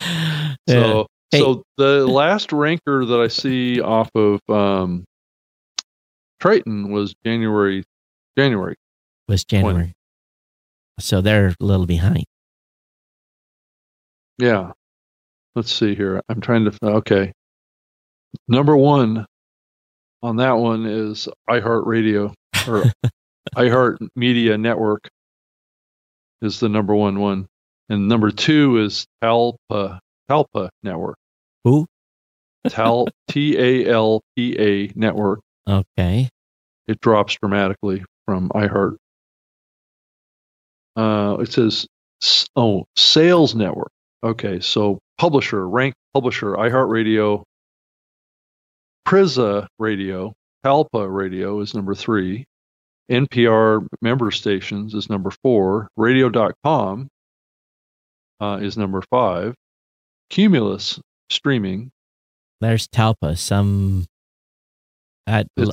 [0.00, 0.56] Yeah.
[0.68, 1.40] So Hey.
[1.40, 5.04] so the last ranker that I see off of um
[6.44, 7.84] Triton was January
[8.36, 8.76] January.
[9.26, 9.94] was January.
[11.00, 12.26] So they're a little behind.
[14.36, 14.72] Yeah.
[15.54, 16.20] Let's see here.
[16.28, 17.32] I'm trying to okay.
[18.46, 19.24] Number 1
[20.22, 22.34] on that one is iHeartRadio
[22.68, 22.92] or
[23.56, 25.08] iHeart Media Network
[26.42, 27.46] is the number 1 one.
[27.88, 29.98] And number 2 is Talpa
[30.30, 31.16] Talpa Network.
[31.64, 31.86] Who?
[32.68, 35.40] Tal T A L P A Network.
[35.66, 36.28] Okay.
[36.86, 38.96] It drops dramatically from iHeart.
[40.96, 41.86] Uh, it says,
[42.56, 43.90] oh, sales network.
[44.22, 47.42] Okay, so publisher, rank publisher, iHeartRadio,
[49.04, 50.32] PRISA Radio,
[50.64, 52.46] Talpa Radio is number three,
[53.10, 57.08] NPR member stations is number four, Radio.com
[58.40, 59.54] uh, is number five,
[60.30, 61.90] Cumulus streaming.
[62.60, 63.36] There's Talpa.
[63.36, 64.06] Some.
[65.26, 65.70] I l-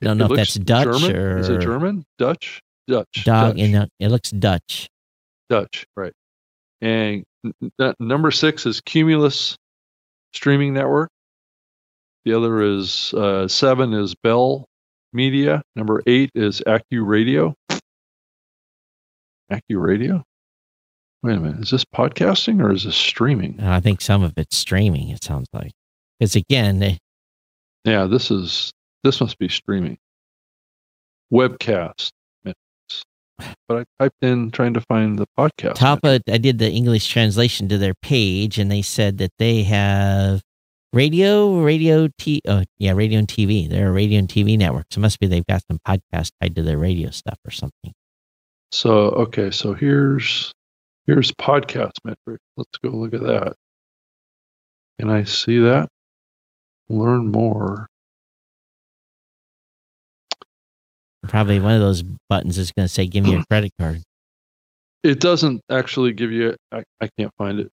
[0.00, 1.16] It's don't it know if that's Dutch German.
[1.16, 2.04] or Is it German?
[2.18, 2.60] Dutch?
[2.88, 3.24] Dutch.
[3.24, 3.56] dog.
[3.56, 3.64] Dutch.
[3.64, 4.88] And uh, it looks Dutch.
[5.48, 6.12] Dutch, right.
[6.80, 7.24] And
[7.80, 9.56] n- number six is Cumulus
[10.32, 11.10] Streaming Network.
[12.24, 14.66] The other is uh, seven is Bell
[15.12, 15.62] Media.
[15.76, 17.54] Number eight is Accu Radio.
[19.52, 20.22] Accu Radio?
[21.22, 21.60] Wait a minute.
[21.60, 23.60] Is this podcasting or is this streaming?
[23.60, 25.08] I think some of it's streaming.
[25.10, 25.72] It sounds like.
[26.18, 26.98] Because again, they,
[27.84, 28.70] Yeah, this is
[29.02, 29.98] this must be streaming.
[31.32, 32.10] Webcast.
[33.68, 35.74] But I typed in trying to find the podcast.
[35.74, 36.20] Talpa.
[36.30, 40.42] I did the English translation to their page, and they said that they have
[40.92, 42.42] radio, radio, t.
[42.46, 43.68] Oh, yeah, radio and TV.
[43.68, 44.86] They're a radio and TV network.
[44.90, 47.92] So it must be they've got some podcast tied to their radio stuff or something.
[48.72, 50.52] So okay, so here's
[51.06, 52.40] here's podcast metric.
[52.56, 53.54] Let's go look at that.
[54.98, 55.88] Can I see that?
[56.88, 57.86] Learn more.
[61.28, 63.48] Probably one of those buttons is going to say, "Give me your mm.
[63.48, 64.02] credit card."
[65.02, 66.56] It doesn't actually give you.
[66.72, 67.70] I, I can't find it.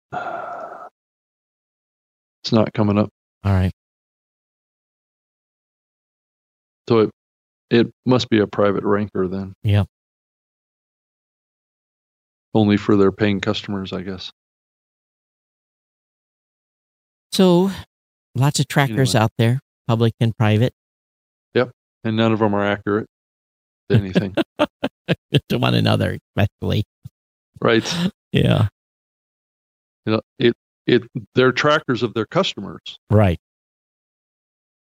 [2.43, 3.09] It's not coming up.
[3.45, 3.73] All right.
[6.89, 7.11] So it
[7.71, 9.55] it must be a private ranker then.
[9.63, 9.85] Yeah.
[12.55, 14.31] Only for their paying customers, I guess.
[17.33, 17.71] So,
[18.35, 19.25] lots of trackers Anyway.
[19.25, 20.75] out there, public and private,
[21.55, 21.71] Yep,
[22.05, 23.07] and none of them are accurate
[23.91, 24.35] anything.
[25.49, 26.85] to one another, especially.
[27.61, 27.95] right?
[28.33, 28.69] Yeah.
[30.07, 30.55] You know, it
[30.87, 31.03] it
[31.35, 32.81] they're trackers of their customers.
[33.11, 33.39] Right.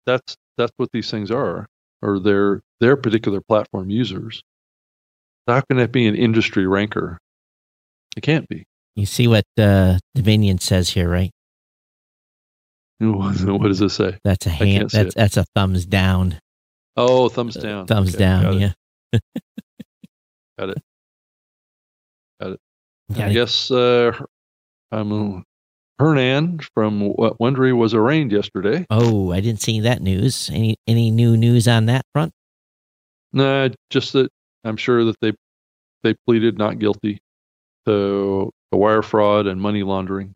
[0.05, 1.67] That's that's what these things are,
[2.01, 4.41] or their their particular platform users.
[5.47, 7.19] How can that be an industry ranker?
[8.17, 8.65] It can't be.
[8.95, 11.31] You see what uh, Dominion says here, right?
[12.99, 14.17] What does it say?
[14.23, 14.89] That's a hand.
[14.91, 16.39] That's that's a thumbs down.
[16.95, 17.87] Oh, thumbs down.
[17.87, 18.59] Thumbs Okay, down.
[18.59, 18.71] Yeah.
[20.57, 20.77] Got it.
[22.39, 22.59] Got it.
[23.13, 23.33] Got I it.
[23.33, 24.11] guess uh,
[24.91, 25.43] um,
[25.99, 28.85] Hernan from Wondery was arraigned yesterday.
[28.89, 30.49] Oh, I didn't see that news.
[30.51, 32.31] Any any new news on that front?
[33.33, 34.29] Nah, just that
[34.63, 35.33] I'm sure that they
[36.03, 37.19] they pleaded not guilty
[37.85, 40.33] to, to wire fraud and money laundering.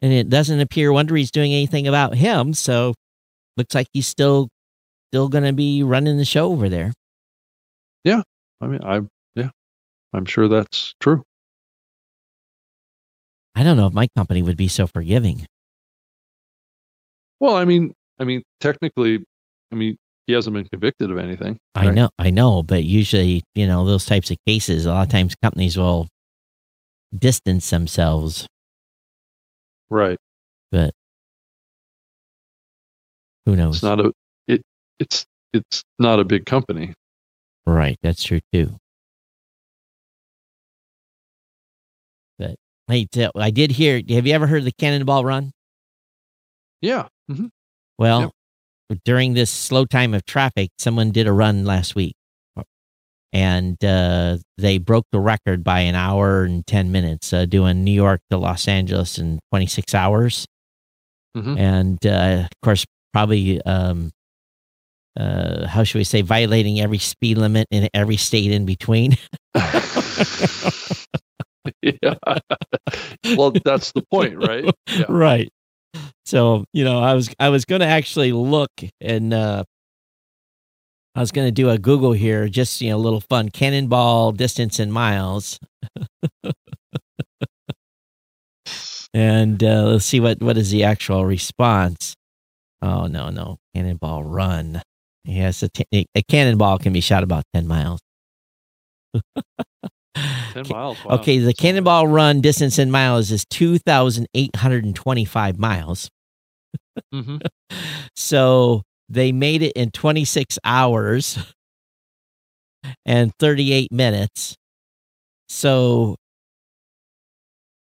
[0.00, 2.54] And it doesn't appear Wondery's doing anything about him.
[2.54, 2.94] So,
[3.56, 4.48] looks like he's still
[5.12, 6.92] still going to be running the show over there.
[8.06, 9.00] I mean, I
[9.34, 9.50] yeah,
[10.12, 11.24] I'm sure that's true.
[13.54, 15.46] I don't know if my company would be so forgiving.
[17.40, 19.24] Well, I mean, I mean, technically,
[19.72, 19.96] I mean,
[20.26, 21.58] he hasn't been convicted of anything.
[21.74, 25.08] I know, I know, but usually, you know, those types of cases, a lot of
[25.08, 26.08] times companies will
[27.16, 28.46] distance themselves,
[29.90, 30.18] Right.
[30.70, 30.94] but
[33.44, 33.76] who knows?
[33.76, 34.12] It's not a
[34.46, 34.62] it.
[35.00, 36.94] It's it's not a big company.
[37.66, 38.76] Right, that's true too.
[42.38, 42.56] But
[42.88, 43.06] hey,
[43.36, 44.00] I did hear.
[44.10, 45.52] Have you ever heard the Cannonball Run?
[46.80, 47.08] Yeah.
[47.28, 47.46] hmm
[47.98, 48.32] Well,
[49.04, 52.14] during this slow time of traffic, someone did a run last week,
[53.32, 57.92] and uh, they broke the record by an hour and ten minutes, uh, doing New
[57.94, 60.46] York to Los Angeles in twenty six hours.
[61.36, 61.58] Mhm.
[61.58, 62.84] and uh, of course,
[63.14, 64.10] probably um,
[65.18, 69.16] uh, how should we say, violating every speed limit in every state in between.
[71.82, 72.14] yeah.
[73.36, 74.64] well, that's the point, right?
[74.88, 75.04] Yeah.
[75.08, 75.48] right.
[76.24, 79.64] So you know, I was I was going to actually look and uh,
[81.14, 84.32] I was going to do a Google here, just you know, a little fun cannonball
[84.32, 85.58] distance in miles.
[89.12, 92.14] and uh, let's see what what is the actual response.
[92.80, 94.80] Oh no no cannonball run.
[95.24, 98.00] Yes, a, t- a cannonball can be shot about ten miles.
[100.52, 101.02] Ten miles.
[101.04, 101.14] wow.
[101.16, 105.58] Okay, the a cannonball run distance in miles is two thousand eight hundred and twenty-five
[105.58, 106.10] miles.
[107.14, 107.40] Mhm.
[108.16, 111.38] So they made it in 26 hours
[113.06, 114.54] and 38 minutes.
[115.48, 116.16] So,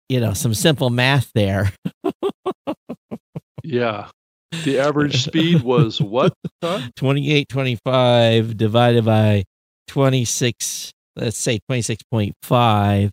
[0.10, 1.72] you know, some simple math there.
[3.64, 4.10] Yeah.
[4.64, 6.34] The average speed was what?
[6.62, 6.92] Todd?
[6.96, 9.44] 2825 divided by
[9.88, 13.10] 26, let's say 26.5.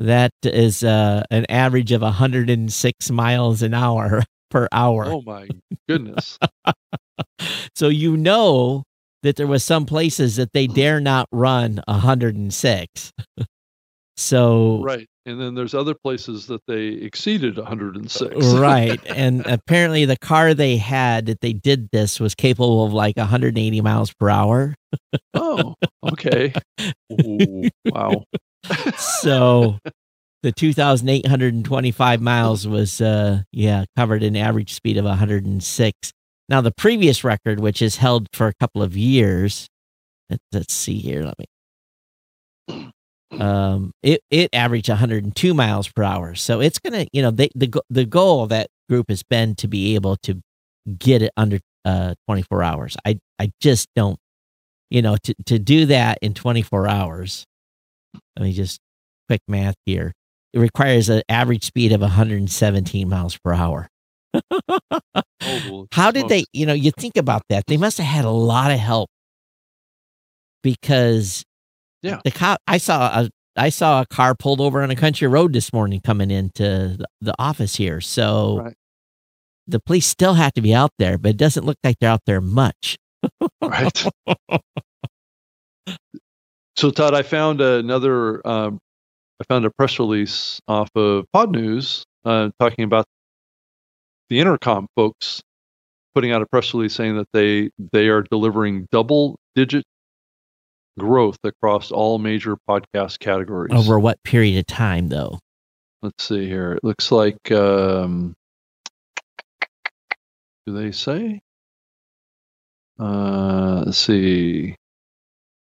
[0.00, 5.06] That is uh, an average of 106 miles an hour per hour.
[5.06, 5.48] Oh my
[5.88, 6.38] goodness.
[7.74, 8.84] So you know
[9.22, 13.12] that there was some places that they dare not run 106.
[14.16, 15.06] so right.
[15.28, 18.46] And then there's other places that they exceeded 106.
[18.54, 23.18] right, and apparently the car they had that they did this was capable of like
[23.18, 24.74] 180 miles per hour.
[25.34, 25.74] oh,
[26.10, 26.54] okay.
[27.12, 28.24] Ooh, wow.
[28.96, 29.78] So
[30.42, 36.12] the 2,825 miles was uh yeah covered an average speed of 106.
[36.48, 39.68] Now the previous record, which is held for a couple of years,
[40.30, 41.22] let, let's see here.
[41.22, 42.92] Let me.
[43.30, 46.34] Um, it it averaged 102 miles per hour.
[46.34, 49.68] So it's gonna, you know, they, the the goal of that group has been to
[49.68, 50.40] be able to
[50.98, 52.96] get it under uh 24 hours.
[53.04, 54.18] I I just don't,
[54.90, 57.44] you know, to to do that in 24 hours.
[58.36, 58.80] Let me just
[59.28, 60.12] quick math here.
[60.54, 63.88] It requires an average speed of 117 miles per hour.
[65.40, 67.64] Oh, How did they, you know, you think about that.
[67.68, 69.08] They must have had a lot of help
[70.62, 71.44] because
[72.02, 72.20] Yeah.
[72.24, 75.52] the cop I saw a I saw a car pulled over on a country road
[75.52, 76.62] this morning coming into
[76.96, 78.00] the, the office here.
[78.00, 78.74] So Right.
[79.66, 82.22] the police still have to be out there, but it doesn't look like they're out
[82.24, 82.96] there much.
[83.60, 84.04] Right.
[86.76, 88.46] so, Todd, I found another.
[88.46, 88.78] Um,
[89.40, 93.06] I found a press release off of Podnews uh, talking about
[94.30, 95.40] the Entercom folks
[96.14, 99.84] putting out a press release saying that they they are delivering double digit
[100.98, 103.72] growth across all major podcast categories.
[103.74, 105.38] Over what period of time though?
[106.02, 106.72] Let's see here.
[106.72, 108.34] It looks like um,
[110.66, 111.40] do they say?
[113.00, 114.74] Uh, let's see.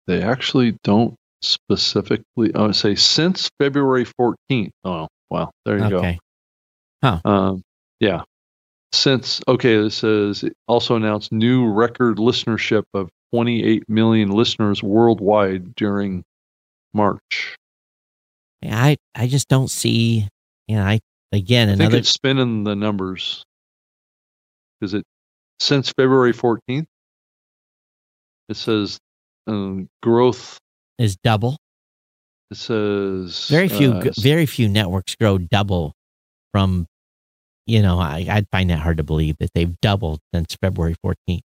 [0.07, 2.53] They actually don't specifically.
[2.55, 4.71] I would say since February 14th.
[4.83, 6.19] Oh, well, there you Okay.
[7.03, 7.19] go.
[7.25, 7.61] Um,
[7.99, 8.23] yeah.
[8.93, 15.75] Since okay, this says it also announced new record listenership of 28 million listeners worldwide
[15.75, 16.23] during
[16.93, 17.57] March.
[18.63, 20.29] I I just don't see.
[20.69, 21.01] You know, I
[21.33, 23.43] again I think another it's spinning the numbers.
[24.79, 25.03] Is it
[25.59, 26.85] since February 14th?
[28.47, 28.99] It says
[29.47, 30.57] um, growth.
[30.97, 31.57] is double.
[32.51, 35.91] It says Very few uh, g- very few networks grow double
[36.53, 36.87] from.
[37.67, 41.41] You know, I I'd find that hard to believe that they've doubled since February 14th.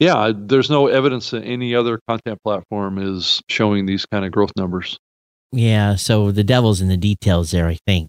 [0.00, 4.50] Yeah, there's no evidence that any other content platform is showing these kind of growth
[4.56, 4.98] numbers.
[5.52, 7.68] Yeah, so the devil's in the details there.
[7.68, 8.08] I think.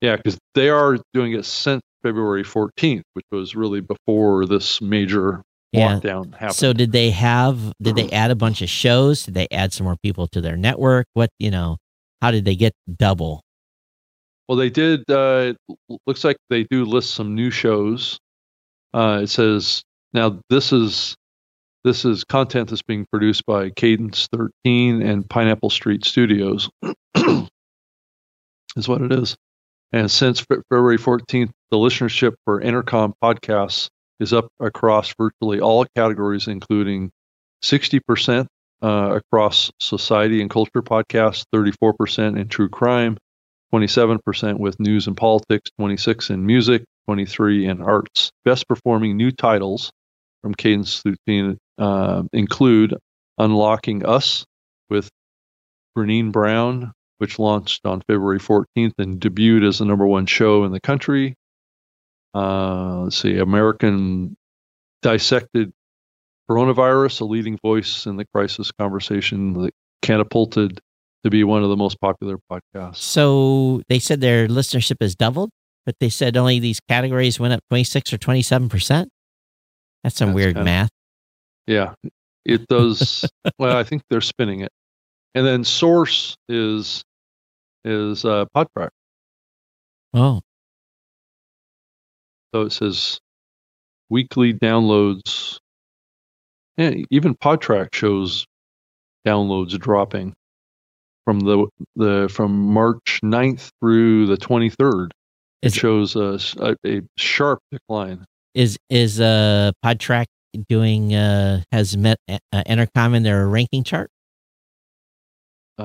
[0.00, 5.42] Yeah, because they are doing it since February 14th, which was really before this major
[5.72, 5.96] Yeah.
[5.98, 6.54] lockdown happened.
[6.54, 7.58] So did they have?
[7.82, 9.24] Did they add a bunch of shows?
[9.24, 11.06] Did they add some more people to their network?
[11.14, 11.78] What you know?
[12.20, 13.42] How did they get double?
[14.48, 15.04] Well, they did.
[15.10, 15.54] Uh,
[16.06, 18.18] looks like they do list some new shows.
[18.94, 19.82] Uh, it says
[20.12, 21.16] now this is
[21.84, 26.68] this is content that's being produced by Cadence 13 and Pineapple Street Studios.
[28.76, 29.36] is what it is.
[29.92, 33.88] And since February 14th, the listenership for Entercom podcasts
[34.20, 37.10] is up across virtually all categories, including
[37.62, 38.46] 60%
[38.82, 43.16] uh, across society and culture podcasts, 34% in true crime,
[43.72, 48.30] 27% with news and politics, 26 in music, 23 in arts.
[48.44, 49.90] Best performing new titles
[50.42, 52.94] from Cadence 13 uh, include
[53.38, 54.44] Unlocking Us
[54.90, 55.08] with
[55.96, 60.72] Brené Brown, which launched on February 14th and debuted as the number one show in
[60.72, 61.34] the country.
[62.34, 64.36] Uh, let's see, American
[65.02, 65.72] Dissected
[66.50, 69.72] Coronavirus, a leading voice in the crisis conversation that
[70.02, 70.80] catapulted
[71.24, 72.96] to be one of the most popular podcasts.
[72.96, 75.50] So they said their listenership has doubled,
[75.84, 79.10] but they said only these categories went up twenty six or twenty seven percent.
[80.04, 80.90] That's some That's weird kinda- math.
[81.66, 81.94] Yeah,
[82.44, 83.28] it does.
[83.58, 84.70] well, I think they're spinning it,
[85.34, 87.02] and then source is
[87.84, 88.88] is uh, Podtrac.
[90.14, 90.40] Oh,
[92.54, 93.20] So it says
[94.10, 95.58] weekly downloads.
[96.78, 98.46] And even Podtrac shows
[99.26, 100.32] downloads dropping
[101.24, 105.10] from the the from March 9th through the 23rd.
[105.60, 106.38] It shows a
[106.86, 108.24] a sharp decline.
[108.54, 110.26] Is is uh Podtrac
[110.68, 114.10] doing uh has met uh, Entercom in their ranking chart?
[115.78, 115.84] I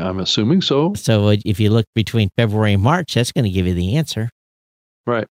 [0.00, 0.94] I'm assuming so.
[0.94, 3.96] So uh, if you look between February and March, that's going to give you the
[3.96, 4.28] answer.
[5.06, 5.26] Right.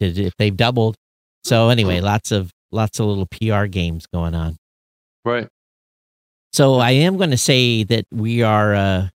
[0.00, 0.96] Did- If they've doubled.
[1.44, 4.56] So anyway, lots of lots of little PR games going on.
[5.24, 5.48] Right.
[6.52, 9.08] So I am going to say that we are, uh,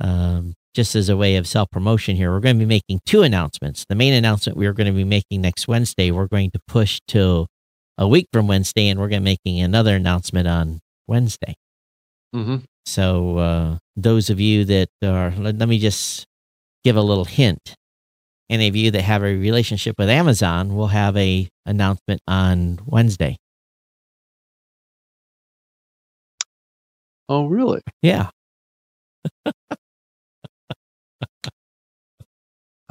[0.00, 3.22] um, just as a way of self promotion here, we're going to be making two
[3.22, 3.84] announcements.
[3.88, 7.00] The main announcement we are going to be making next Wednesday, we're going to push
[7.06, 7.46] till
[7.98, 11.54] a week from Wednesday, and we're going to be making another announcement on Wednesday.
[12.34, 12.56] hmm
[12.86, 16.26] So uh, those of you that are, let, let me just
[16.84, 17.74] give a little hint.
[18.50, 23.36] Any of you that have a relationship with Amazon will have a announcement on Wednesday.
[27.28, 27.80] Oh, really?
[28.02, 28.30] Yeah.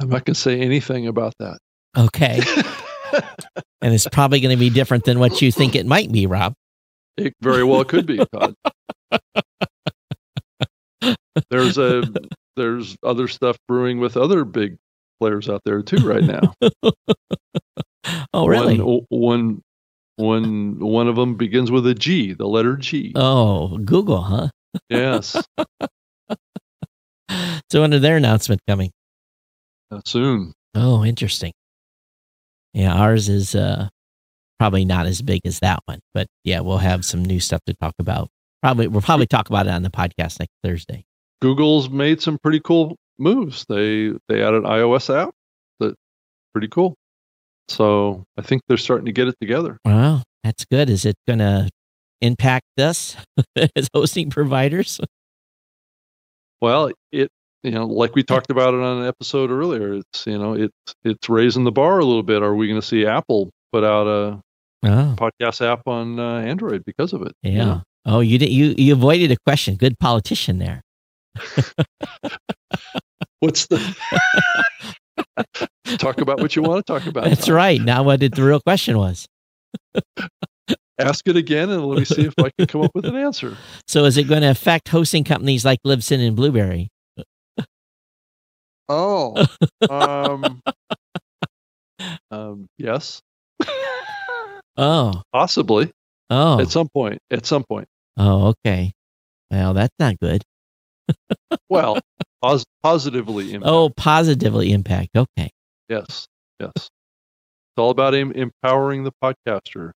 [0.02, 1.58] I'm not going to say anything about that.
[1.96, 2.40] Okay.
[3.82, 6.54] and it's probably going to be different than what you think it might be, Rob.
[7.16, 8.54] It very well could be, Todd.
[11.50, 12.04] there's a
[12.56, 14.78] there's other stuff brewing with other big
[15.20, 16.54] players out there too right now.
[18.34, 18.78] Oh, really?
[18.78, 19.62] One, one,
[20.16, 23.12] one, one of them begins with a G, the letter G.
[23.14, 24.48] Oh, Google, huh?
[24.88, 25.36] yes,
[27.70, 28.90] So when their announcement coming?
[30.04, 30.54] Soon.
[30.74, 31.52] Oh, interesting.
[32.72, 33.88] Yeah, ours is uh
[34.58, 37.74] probably not as big as that one, but yeah, we'll have some new stuff to
[37.74, 38.28] talk about.
[38.62, 41.04] Probably we'll probably talk about it on the podcast next Thursday.
[41.40, 43.64] Google's made some pretty cool moves.
[43.68, 45.34] They they added iOS app
[45.80, 45.94] that
[46.52, 46.94] pretty cool.
[47.68, 49.78] So I think they're starting to get it together.
[49.84, 50.90] Wow, that's good.
[50.90, 51.68] Is it going to
[52.20, 53.16] impact us
[53.56, 55.00] as hosting providers?
[56.60, 57.30] Well, it
[57.62, 60.94] you know, like we talked about it on an episode earlier, it's you know, it's
[61.04, 62.42] it's raising the bar a little bit.
[62.42, 64.40] Are we going to see Apple put out a
[64.84, 67.32] Oh, podcast app on uh, Android because of it?
[67.42, 67.50] yeah.
[67.50, 67.82] You know?
[68.04, 69.76] Oh, you did you you avoided a question.
[69.76, 70.82] Good politician there.
[73.40, 73.78] What's the
[75.98, 77.24] talk about what you want to talk about.
[77.24, 77.80] That's right.
[77.80, 79.26] Now, what did the real question was?
[80.98, 83.56] Ask it again, and let me see if I can come up with an answer.
[83.88, 86.88] So, is it going to affect hosting companies like Libsyn and Blubrry?
[88.88, 89.46] Oh,
[89.88, 90.60] um,
[92.30, 93.20] um, yes,
[94.76, 95.90] Oh, possibly
[96.30, 97.18] oh, at some point.
[97.30, 97.86] At some point.
[98.16, 98.92] oh, okay.
[99.50, 100.42] Well, that's not good.
[101.68, 101.98] Well,
[102.42, 103.54] pos- positively.
[103.54, 103.70] Impact.
[103.70, 105.10] Oh, positively impact.
[105.16, 105.48] Okay.
[105.88, 106.26] yes,
[106.60, 106.72] yes.
[106.76, 109.92] It's all about em- empowering the podcaster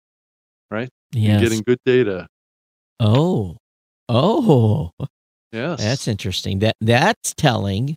[0.71, 0.89] right?
[1.11, 1.41] Yes.
[1.41, 2.27] getting good data.
[2.99, 3.57] oh,
[4.09, 4.91] oh,
[5.51, 5.81] Yes.
[5.81, 6.59] that's interesting.
[6.59, 7.95] That that's telling.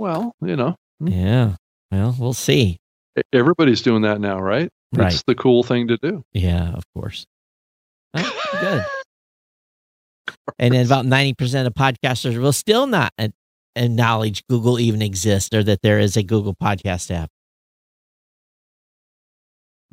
[0.00, 1.54] Well, you know, Yeah.
[1.92, 2.78] Well, we'll see.
[3.32, 4.68] everybody's doing that now, right?
[4.92, 5.12] Right.
[5.12, 6.22] It's the cool thing to do.
[6.32, 7.26] Yeah, of course.
[8.14, 8.84] Oh, good.
[10.58, 13.12] And then about 90% of podcasters will still not
[13.76, 17.30] acknowledge Google even exists or that there is a Google podcast app.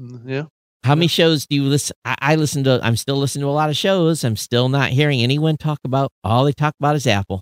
[0.01, 0.43] Mm, Yeah.
[0.83, 1.95] How many shows do you listen?
[2.05, 4.23] I, I listen to, I'm still listening to a lot of shows.
[4.23, 7.41] I'm still not hearing anyone talk about, all they talk about is Apple.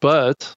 [0.00, 0.54] But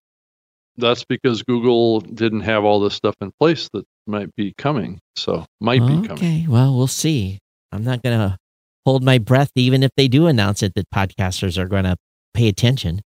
[0.77, 4.99] that's because Google didn't have all this stuff in place that might be coming.
[5.15, 6.11] So might be coming.
[6.11, 6.45] Okay.
[6.47, 7.39] Well, we'll see.
[7.71, 8.37] I'm not going to
[8.85, 11.95] hold my breath, even if they do announce it, that podcasters are going to
[12.33, 13.01] pay attention.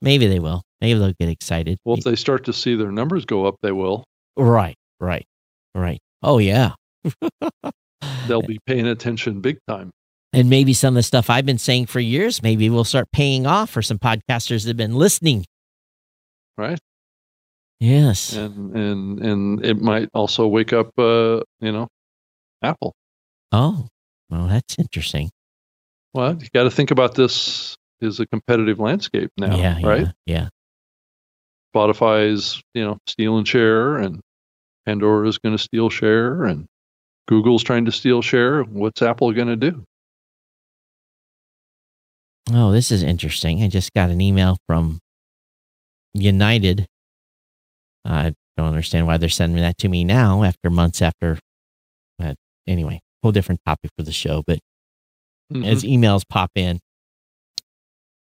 [0.00, 0.62] Maybe they will.
[0.80, 1.78] Maybe they'll get excited.
[1.84, 4.04] Well, if they start to see their numbers go up, they will.
[4.36, 5.24] Right, right,
[5.74, 6.00] right.
[6.22, 6.72] Oh, yeah.
[8.26, 9.90] They'll be paying attention big time.
[10.32, 13.46] and maybe some of the stuff I've been saying for years, maybe will start paying
[13.46, 15.44] off for some podcasters that have been listening.
[16.56, 16.78] Right.
[17.80, 18.34] Yes.
[18.34, 21.88] And and and it might also wake up uh, you know,
[22.62, 22.94] Apple.
[23.50, 23.88] Oh,
[24.30, 25.30] well, that's interesting.
[26.14, 30.06] Well, you got to think about this is a competitive landscape now, yeah, right?
[30.26, 30.48] Yeah.
[31.74, 34.20] Spotify's, you know, stealing share and
[34.86, 36.66] Pandora is going to steal share and
[37.28, 38.62] Google's trying to steal share.
[38.62, 39.84] What's Apple going to do?
[42.52, 43.62] Oh, this is interesting.
[43.62, 44.98] I just got an email from
[46.14, 46.86] United.
[48.04, 51.38] I don't understand why they're sending that to me now after months after.
[52.18, 52.36] But
[52.66, 54.42] anyway, whole different topic for the show.
[54.46, 54.58] But
[55.52, 55.66] Mhm.
[55.66, 56.80] as emails pop in,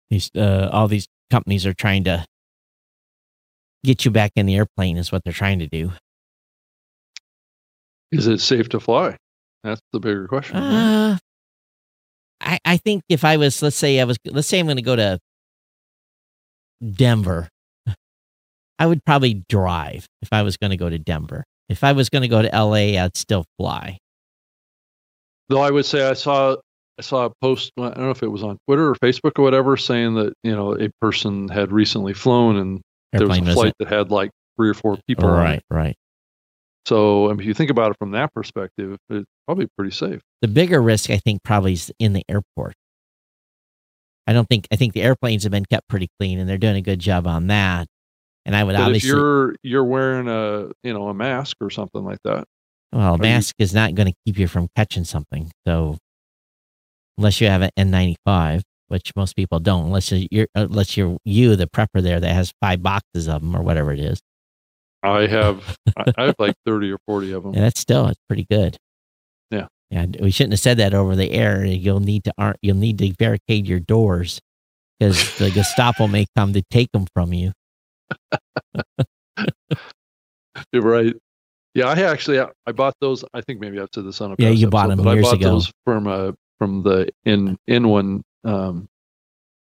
[0.09, 2.26] these uh, all these companies are trying to
[3.84, 4.97] get you back in the airplane.
[4.97, 5.93] Is what they're trying to do.
[8.11, 9.17] Is it safe to fly?
[9.63, 10.57] That's the bigger question.
[10.57, 11.17] Uh,
[12.41, 14.84] I I think if I was, let's say I was, let's say I'm going to
[14.84, 15.19] go to
[16.93, 17.49] Denver,
[18.84, 21.45] I would probably drive if I was going to go to Denver.
[21.69, 23.97] If I was going to go to LA, I'd still fly.
[25.47, 26.57] Though I would say I saw
[26.99, 27.71] I saw a post.
[27.77, 30.53] I don't know if it was on Twitter or Facebook or whatever, saying that you
[30.53, 32.81] know a person had recently flown and
[33.13, 35.29] there was Airplane a flight that had like three or four people.
[35.29, 35.43] on it.
[35.43, 35.95] Right, right.
[36.86, 40.19] So I mean, if you think about it from that perspective, it's probably pretty safe.
[40.41, 42.73] The bigger risk, I think, probably is in the airport.
[44.27, 46.75] I don't think I think the airplanes have been kept pretty clean, and they're doing
[46.75, 47.88] a good job on that.
[48.45, 52.03] And I would But if you're you're wearing a you know a mask or something
[52.03, 52.45] like that,
[52.91, 55.49] well, a you- mask is not going to keep you from catching something.
[55.65, 55.97] So,
[57.17, 61.55] unless you have an N95, which most people don't, unless you're- you're unless you're you
[61.55, 64.19] the prepper there that has five boxes of them or whatever it is,
[65.03, 67.53] I have I, have like thirty or forty of them.
[67.53, 68.75] and that's still it's pretty good.
[69.51, 69.67] Yeah.
[69.89, 70.05] yeah.
[70.19, 71.63] We shouldn't have said that over the air.
[71.63, 74.41] You'll need to you'll need to barricade your doors
[74.99, 77.53] because the Gestapo may come to take them from you.
[80.72, 81.14] You're right.
[81.74, 83.26] Yeah, I actually I bought those.
[83.34, 85.26] I think maybe I've said this on a Yeah, you bought episode, them but years
[85.26, 85.49] I bought ago.
[85.51, 88.88] those from uh from the in in one um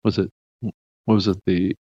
[0.04, 0.30] was it
[0.60, 1.74] what was it the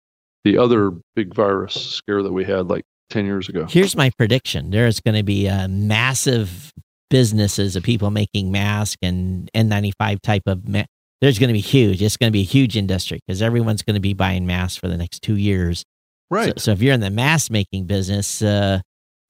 [0.45, 3.67] the other big virus scare that we had like ten years ago.
[3.69, 6.71] Here's my prediction: there's going to be a massive
[7.09, 10.69] businesses of people making masks and N95 type of.
[10.69, 10.85] Ma-
[11.23, 12.03] there's going to be huge.
[12.03, 14.89] It's going to be a huge industry because everyone's going to be buying masks for
[14.89, 15.85] the next two years.
[16.31, 16.59] Right.
[16.59, 18.81] So, so if you're in the mask making business, uh,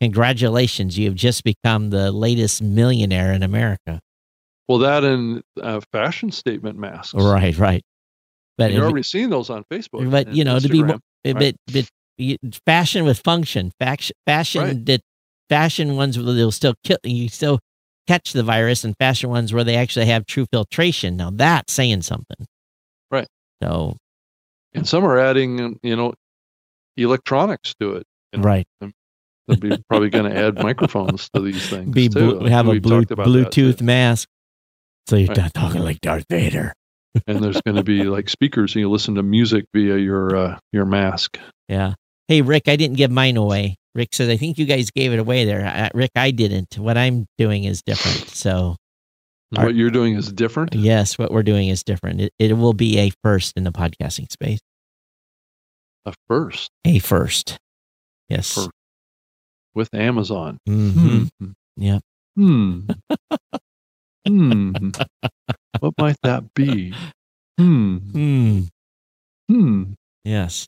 [0.01, 4.01] congratulations, you have just become the latest millionaire in America.
[4.69, 7.15] well, that and uh, fashion statement masks.
[7.15, 7.83] Right, right.
[8.59, 10.11] But You're already seeing those on Facebook.
[10.11, 10.87] but you know to be Instagram.
[10.89, 11.89] more, a bit, bit
[12.19, 12.37] y-
[12.67, 14.87] fashion with function, faction, fashion Right.
[14.87, 15.01] that
[15.49, 17.59] fashion ones where they'll still kill you, still
[18.07, 21.17] catch the virus, and fashion ones where they actually have true filtration.
[21.17, 22.47] Now that's saying something,
[23.11, 23.27] Right.
[23.63, 23.97] So
[24.75, 26.13] and some are adding you know
[27.03, 28.05] electronics to it.
[28.33, 28.67] You know, right,
[29.49, 31.91] They'll be probably going to add microphones to these things.
[31.93, 32.05] be
[32.49, 33.27] have a blue, about that.
[33.27, 34.29] Bluetooth mask,
[35.09, 35.37] so you're Right.
[35.39, 36.73] not talking like Darth Vader.
[37.27, 40.59] and there's going to be like speakers, and you listen to music via your uh,
[40.73, 41.39] your mask.
[41.69, 41.95] Yeah.
[42.29, 43.75] Hey, Rick, I didn't give mine away.
[43.97, 45.67] Rick says, I think you guys gave it away there.
[45.67, 46.79] I, Rick, I didn't.
[46.79, 48.29] What I'm doing is different.
[48.29, 48.77] So,
[49.57, 50.73] Our- what you're doing is different.
[50.77, 52.21] yes, what we're doing is different.
[52.21, 54.61] It, it will be a first in the podcasting space.
[56.07, 57.59] A first A first.
[58.29, 58.55] Yes.
[58.55, 58.71] First.
[59.75, 60.59] with Amazon.
[60.69, 61.29] Mhm.
[61.39, 61.51] Hmm.
[61.77, 62.03] Yep.
[62.37, 62.81] Hmm.
[64.27, 64.91] hmm.
[65.81, 66.95] What might that be?
[67.59, 67.97] Hmm.
[67.97, 68.61] Hmm.
[69.49, 69.83] Hmm.
[70.25, 70.67] Yes.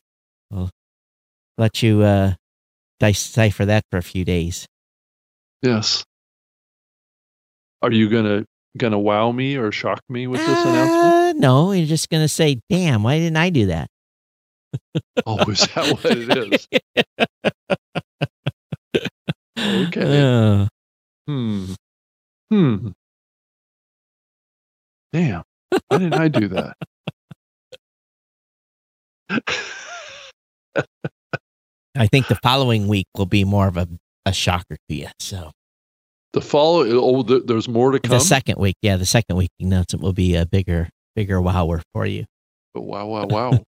[0.51, 0.69] Well,
[1.57, 2.33] let you uh,
[2.99, 4.67] decipher that for a few days.
[5.61, 6.03] Yes.
[7.81, 8.45] Are you gonna
[8.77, 11.13] gonna wow me or shock me with this announcement?
[11.13, 13.87] Uh, no, you're just going to say, damn, why didn't I do that?
[15.25, 16.67] Oh, is that what it is?
[19.57, 20.21] Okay.
[20.21, 20.67] Uh,
[21.27, 21.73] Hmm.
[22.51, 22.89] Hmm.
[25.13, 25.43] Damn.
[25.87, 26.75] Why didn't I do that?
[31.95, 33.87] I think the following week will be more of a,
[34.25, 35.07] a shocker to you.
[35.19, 35.51] So
[36.33, 36.83] the follow.
[36.89, 38.17] Oh, th- there's more to come.
[38.17, 42.05] the second week, yeah, the second week announcement will be a bigger, bigger wower for
[42.05, 42.25] you.
[42.81, 43.05] Wow!
[43.05, 43.25] Wow!
[43.25, 43.59] Wow!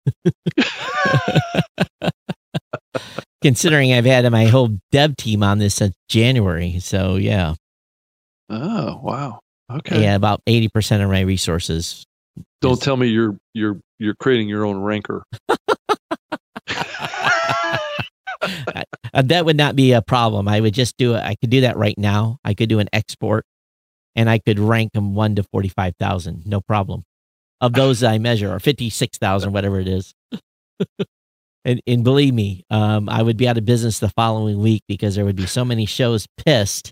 [3.42, 6.80] Considering I've had my whole dev team on this since January.
[6.80, 7.56] So yeah,
[8.50, 9.40] oh, wow.
[9.72, 10.04] Okay.
[10.04, 12.06] yeah, about 80% of my resources.
[12.62, 15.24] Don't is- tell me you're you're you're creating your own ranker.
[19.14, 20.48] Uh, that would not be a problem.
[20.48, 21.24] I would just do it.
[21.24, 22.38] I could do that right now.
[22.44, 23.46] I could do an export
[24.14, 26.46] and I could rank them one to 45,000.
[26.46, 27.04] No problem.
[27.62, 30.14] Of those I measure, or 56,000, whatever it is.
[31.66, 35.16] and, and believe me, um, I would be out of business the following week because
[35.16, 36.92] there would be so many shows pissed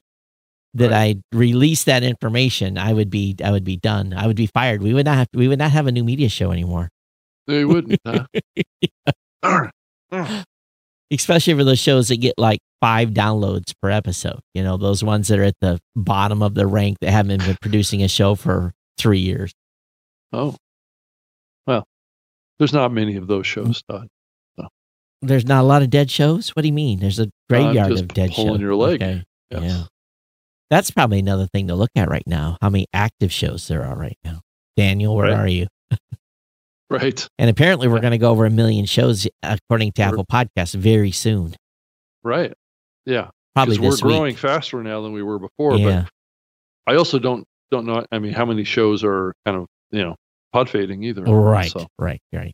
[0.75, 1.17] that Right.
[1.17, 2.77] I release that information.
[2.77, 4.13] I would be, I would be done.
[4.15, 4.81] I would be fired.
[4.81, 6.89] We would not have, we would not have a new media show anymore.
[7.45, 7.99] They wouldn't.
[9.43, 9.67] Huh?
[11.11, 14.39] Especially for those shows that get like five downloads per episode.
[14.53, 17.57] You know, those ones that are at the bottom of the rank that haven't been
[17.61, 19.53] producing a show for three years.
[20.33, 20.55] Oh.
[21.67, 21.85] Well,
[22.59, 23.97] there's not many of those shows, mm.
[23.97, 24.07] Todd.
[25.21, 26.49] There's not a lot of dead shows.
[26.49, 26.99] What do you mean?
[26.99, 28.59] There's a graveyard of dead pulling shows.
[28.59, 29.01] your leg.
[29.01, 29.23] Okay.
[29.51, 29.61] Yes.
[29.63, 29.83] Yeah.
[30.69, 32.57] That's probably another thing to look at right now.
[32.61, 34.41] How many active shows there are right now?
[34.75, 35.39] Daniel, where Right.
[35.39, 35.67] are you?
[36.89, 37.27] Right.
[37.39, 40.75] And apparently, we're going to go over a million shows according to We're- Apple Podcasts
[40.75, 41.55] very soon.
[42.23, 42.53] Right.
[43.05, 43.29] Yeah.
[43.55, 44.37] Probably we're growing week.
[44.37, 45.75] faster now than we were before.
[45.77, 46.05] Yeah.
[46.85, 48.05] But I also don't don't know.
[48.11, 50.15] I mean, how many shows are kind of you know
[50.53, 51.23] pod fading either?
[51.23, 52.53] Right, So, right, right.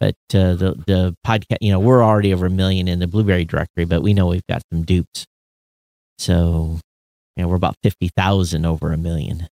[0.00, 3.44] But uh, the the podcast, you know, we're already over a million in the Blubrry
[3.44, 5.26] directory, but we know we've got some dupes.
[6.18, 6.78] So,
[7.36, 9.48] you know, we're about fifty thousand over a million.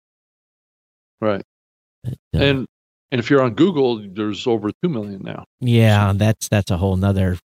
[1.22, 1.44] right.
[2.04, 2.66] But, uh, And
[3.12, 5.46] and if you're on Google, there's over two million now.
[5.62, 7.38] yeah, that's that's a whole nother.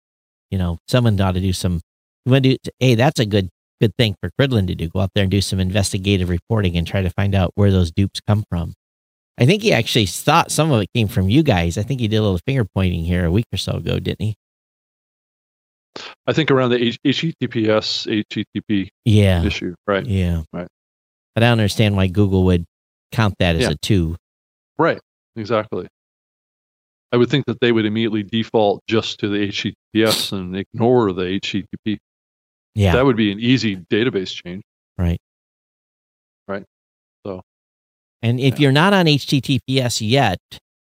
[0.50, 1.80] You know, someone ought to do some.
[2.24, 2.56] You do?
[2.80, 3.48] Hey, that's a good
[3.80, 4.88] good thing for Cridland to do.
[4.88, 7.92] Go out there and do some investigative reporting and try to find out where those
[7.92, 8.74] dupes come from.
[9.38, 11.78] I think he actually thought some of it came from you guys.
[11.78, 14.20] I think he did a little finger pointing here a week or so ago, didn't
[14.24, 14.34] he?
[16.26, 19.44] I think around the H- HTTPS HTTP Yeah.
[19.44, 20.04] issue, right?
[20.06, 20.42] Yeah.
[20.52, 20.68] Right.
[21.34, 22.64] But I don't understand why Google would
[23.12, 23.70] count that as Yeah.
[23.70, 24.16] a two.
[24.78, 25.00] Right.
[25.36, 25.86] Exactly.
[27.12, 31.22] I would think that they would immediately default just to the HTTPS and ignore the
[31.40, 31.98] HTTP.
[32.74, 32.92] Yeah.
[32.92, 34.62] That would be an easy database change.
[34.98, 35.20] right.
[36.48, 36.64] Right.
[37.24, 37.42] So-
[38.22, 38.64] and if Yeah.
[38.64, 40.38] you're not on HTTPS yet,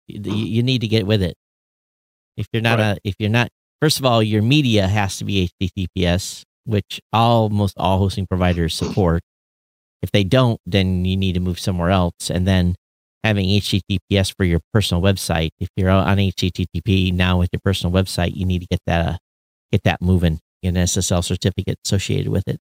[0.08, 1.34] you, you need to get with it.
[2.36, 2.96] If you're not Right.
[2.96, 3.48] a, if you're not,
[3.80, 9.22] first of all, your media has to be HTTPS, which almost all hosting providers support.
[10.02, 12.30] If they don't, then you need to move somewhere else.
[12.30, 12.74] And then
[13.22, 15.50] having HTTPS for your personal website.
[15.60, 19.16] If you're on HTTP now with your personal website, you need to get that uh,
[19.70, 20.40] get that moving.
[20.62, 22.58] Get an SSL certificate associated with it.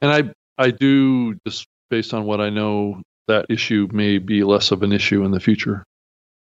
[0.00, 0.32] And I
[0.62, 4.92] I do just based on what I know, that issue may be less of an
[4.92, 5.84] issue in the future.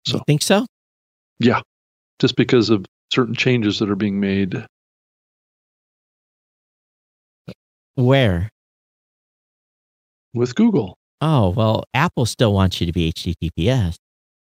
[0.07, 0.65] You So think so?
[1.39, 1.61] Yeah.
[2.19, 4.65] Just because of certain changes that are being made.
[7.95, 8.49] Where?
[10.35, 10.97] with Google.
[11.21, 13.97] Oh, well, Apple still wants you to be HTTPS.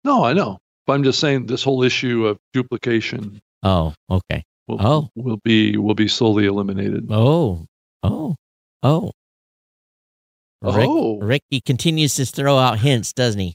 [0.05, 0.59] No, I know.
[0.87, 4.43] But I'm just saying this whole issue of duplication Oh, okay.
[4.69, 5.09] will, Oh.
[5.17, 7.09] will be will be slowly eliminated.
[7.11, 7.67] Oh,
[8.03, 8.37] oh,
[8.83, 9.13] oh.
[10.63, 11.19] Rick, Oh.
[11.19, 13.55] Rick, he continues to throw out hints, doesn't he?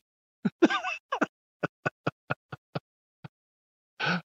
[3.99, 4.22] I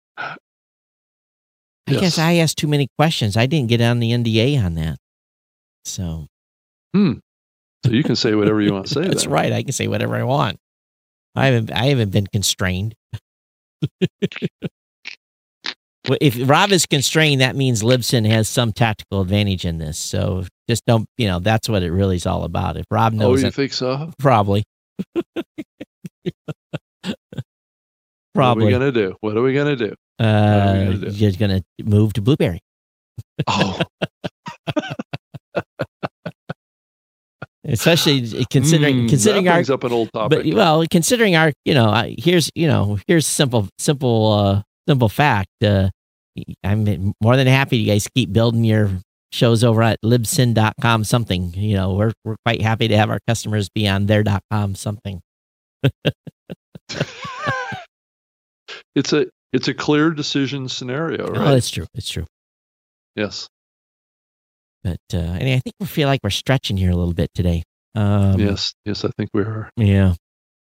[1.86, 3.36] guess I asked too many questions.
[3.36, 4.98] I didn't get on the NDA on that.
[5.84, 6.26] So
[6.94, 7.14] hmm.
[7.84, 9.02] So you can say whatever you want to say.
[9.08, 9.32] that's then.
[9.32, 9.52] right.
[9.52, 10.58] I can say whatever I want.
[11.34, 12.94] I haven't I haven't been constrained.
[16.08, 19.98] Well, if Rob is constrained, that means Libsyn has some tactical advantage in this.
[19.98, 22.76] So just don't, you know, that's what it really is all about.
[22.76, 24.10] If Rob knows, Oh, knows you it, think so?
[24.18, 24.64] probably.
[25.14, 25.44] probably.
[28.34, 29.14] What are we gonna do?
[29.20, 29.94] What are we gonna do?
[30.18, 31.06] uh, gonna do?
[31.08, 32.58] you're just going to move to Blubrry.
[33.46, 33.78] Oh,
[37.64, 40.52] Especially considering mm, considering that our brings up an old but topic.
[40.54, 45.48] well considering our you know I, here's you know here's simple simple uh simple fact
[45.64, 45.88] uh
[46.64, 48.90] i'm more than happy you guys keep building your
[49.32, 53.68] shows over at libsyn.com something you know we're we're quite happy to have our customers
[53.74, 55.20] be on their dot com something
[58.94, 61.50] it's a it's a clear decision scenario, oh right?
[61.52, 62.26] that's true it's true
[63.16, 63.48] yes.
[64.82, 67.62] but uh and i think we feel like we're stretching here a little bit today
[67.94, 68.72] um yes.
[68.84, 69.04] Yes.
[69.04, 69.70] I think we are.
[69.76, 70.14] yeah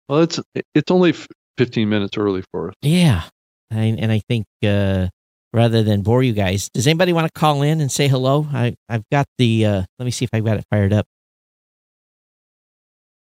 [0.09, 0.39] Well, it's
[0.73, 1.13] it's only
[1.57, 2.75] 15 minutes early for us.
[2.81, 3.23] yeah
[3.71, 5.07] I, and i think uh
[5.53, 8.75] rather than bore you guys does anybody want to call in and say hello i
[8.89, 11.05] i've got the uh let me see if i've got it fired up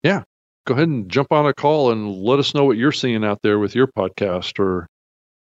[0.04, 0.24] Yeah.
[0.68, 3.40] Go ahead and jump on a call and let us know what you're seeing out
[3.42, 4.60] there with your podcast.
[4.60, 4.86] Or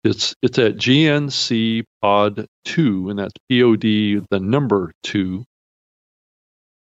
[0.05, 5.43] it's it's at GNC Pod Two, and that's P O D the number two.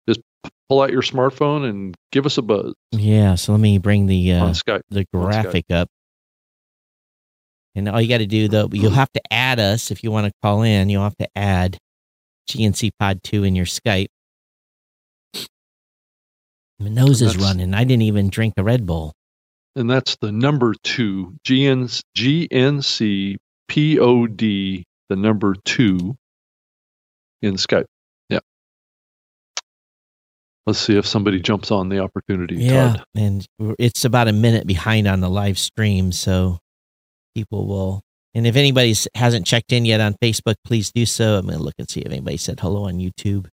[0.08, 0.20] Just
[0.68, 4.32] pull out your smartphone and give us a buzz Yeah, so let me bring the
[4.32, 4.46] uh,
[4.90, 5.88] the graphic up.
[7.74, 10.26] And all you got to do though, you'll have to add us if you want
[10.26, 10.88] to call in.
[10.88, 11.78] You'll have to add
[12.48, 14.06] GNC Pod Two in your Skype.
[16.78, 17.72] My nose is running.
[17.74, 19.12] I didn't even drink a Red Bull.
[19.76, 23.36] and that's the number two GN, GNC
[23.68, 26.16] POD the number two
[27.42, 27.84] in Skype.
[28.28, 28.40] Yeah.
[30.66, 32.56] Let's see if somebody jumps on the opportunity.
[32.56, 33.04] Yeah, Todd.
[33.14, 33.46] and
[33.78, 36.58] it's about a minute behind on the live stream, so
[37.34, 38.02] people will.
[38.34, 41.38] And if anybody hasn't checked in yet on Facebook, please do so.
[41.38, 43.46] I'm gonna look and see if anybody said hello on YouTube.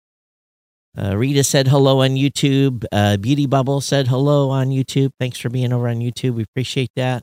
[0.96, 2.84] Uh, Rita said hello on YouTube.
[2.90, 5.10] Uh, Beauty Bubble said hello on YouTube.
[5.20, 6.34] Thanks for being over on YouTube.
[6.34, 7.22] We appreciate that.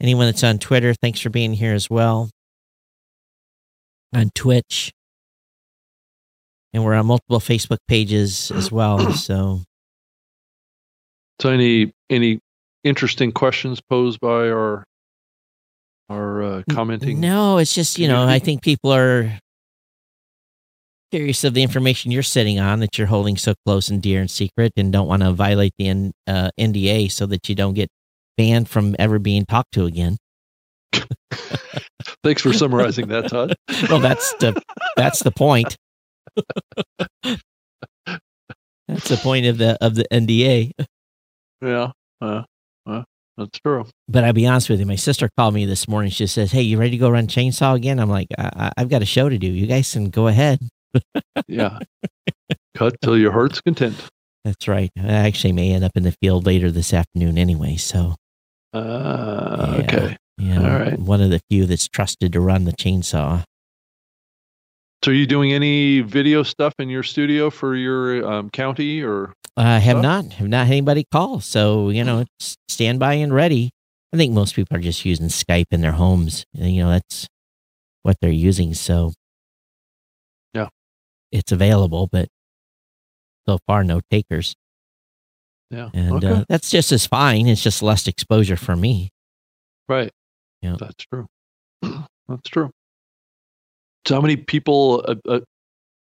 [0.00, 2.30] Anyone that's on Twitter, thanks for being here as well.
[4.14, 4.92] On Twitch.
[6.72, 9.12] And we're on multiple Facebook pages as well.
[9.16, 9.60] So
[11.40, 12.40] So any any
[12.84, 14.84] interesting questions posed by our
[16.12, 17.20] our uh, commenting?
[17.20, 19.38] No, it's just, you know, I think people are
[21.10, 24.30] curious of the information you're sitting on that you're holding so close and dear and
[24.30, 27.88] secret and don't want to violate the N, uh, NDA so that you don't get
[28.36, 30.16] banned from ever being talked to again.
[32.24, 33.54] Thanks for summarizing that, Todd.
[33.90, 34.60] Well, that's the
[34.96, 35.76] that's the point.
[38.86, 40.72] that's the point of the of the NDA.
[41.60, 41.90] Yeah,
[42.20, 42.42] uh, uh,
[43.36, 43.86] that's true.
[44.08, 46.10] But I'll be honest with you, my sister called me this morning.
[46.10, 49.02] She says, "Hey, you ready to go run chainsaw again?" I'm like, I- "I've got
[49.02, 49.46] a show to do.
[49.46, 50.58] You guys can go ahead."
[51.48, 51.78] Yeah,
[52.74, 53.96] cut till your heart's content.
[54.44, 54.90] That's right.
[54.98, 57.76] I actually may end up in the field later this afternoon anyway.
[57.76, 58.16] So,
[58.74, 59.84] Uh, Yeah.
[59.84, 60.16] Okay.
[60.38, 60.98] know, All right.
[60.98, 63.44] one of the few that's trusted to run the chainsaw.
[65.04, 69.32] So, are you doing any video stuff in your studio for your um, county or?
[69.56, 70.02] I have Stuff?
[70.02, 71.40] not, have not had anybody call.
[71.40, 73.70] So, you know, it's stand by and ready.
[74.12, 76.44] I think most people are just using Skype in their homes.
[76.52, 77.26] You know, that's
[78.02, 78.74] what they're using.
[78.74, 79.12] So,
[80.54, 80.68] Yeah.
[81.32, 82.28] it's available, but
[83.48, 84.54] so far, no takers.
[85.70, 85.90] Yeah.
[85.92, 86.28] And okay.
[86.28, 87.48] uh, that's just as fine.
[87.48, 89.10] It's just less exposure for me.
[89.88, 90.10] right.
[90.62, 90.76] Yeah.
[90.78, 91.26] That's true.
[92.28, 92.70] That's true.
[94.06, 95.40] So, how many people, uh, uh,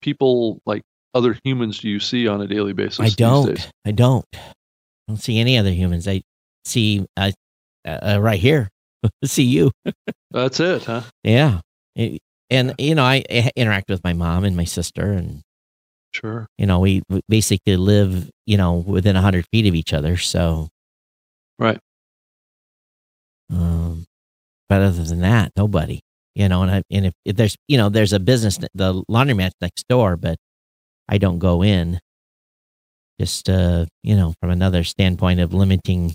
[0.01, 0.81] people like
[1.13, 2.99] other humans, do you see on a daily basis?
[2.99, 3.71] I don't.
[3.85, 4.25] I don't.
[4.35, 4.39] I
[5.07, 6.07] don't see any other humans.
[6.07, 6.21] I
[6.65, 7.31] see uh,
[7.85, 8.69] uh, right here.
[9.23, 9.71] see you.
[10.31, 11.03] That's it, huh?
[11.23, 11.61] Yeah.
[11.95, 15.41] It- and you know, I, I interact with my mom and my sister, and
[16.13, 16.47] Sure.
[16.57, 20.15] you know, we we basically live, you know, within a hundred feet of each other.
[20.15, 20.69] So,
[21.59, 21.77] Right.
[23.51, 24.05] um,
[24.69, 25.99] but other than that, nobody.
[26.37, 29.51] You know, and I and if, if there's you know there's a business the laundromat
[29.59, 30.37] next door, but
[31.09, 31.99] I don't go in.
[33.19, 36.13] Just uh, you know, from another standpoint of limiting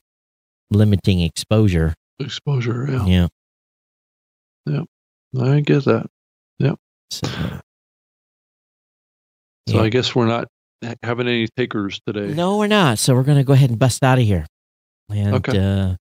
[0.70, 1.94] limiting exposure.
[2.20, 2.86] Exposure.
[3.04, 3.26] Yeah.
[4.64, 4.84] Yeah.
[5.40, 6.06] I get that.
[7.10, 7.26] So,
[9.68, 9.82] So, yeah.
[9.82, 10.46] I guess we're not
[11.02, 12.32] having any takers today.
[12.32, 12.98] No, we're not.
[12.98, 14.46] So we're going to go ahead and bust out of here.
[15.10, 15.58] And Okay.
[15.58, 15.96] uh,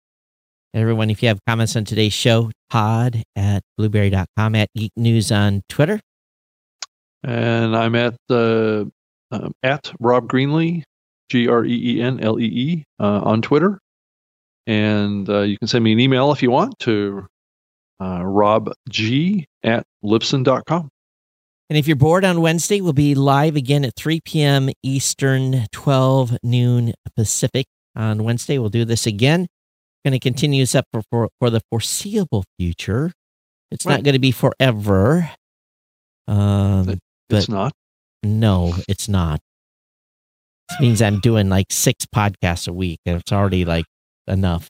[0.74, 5.62] everyone, if you have comments on today's show, Todd at blubrry.com, at Geek News on
[5.70, 6.00] Twitter.
[7.24, 8.86] And I'm at uh,
[9.32, 10.84] um, at Rob Greenlee,
[11.30, 13.80] G R E E N L E E, uh, on Twitter.
[14.66, 17.26] And uh, you can send me an email if you want to
[18.02, 20.90] uh, Rob G at Libsyn.com.
[21.70, 24.70] And if you're bored on Wednesday, we'll be live again at 3 p.m.
[24.84, 28.58] Eastern, 12 noon Pacific on Wednesday.
[28.58, 29.48] We'll do this again.
[30.08, 33.12] Going to continue this up for, for, for the foreseeable future.
[33.72, 33.96] It's Right.
[33.96, 35.30] not going to be forever.
[36.30, 37.74] Um, It- but it's not.
[38.24, 39.42] no, it's not.
[40.70, 43.84] This means I'm doing like six podcasts a week, and it's already like
[44.28, 44.70] enough.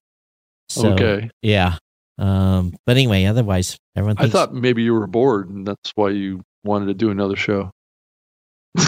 [0.69, 1.29] So, okay.
[1.43, 1.77] yeah.
[2.17, 6.41] Um, but anyway, otherwise, everyone I thought maybe you were bored and that's why you
[6.63, 7.69] wanted to do another show.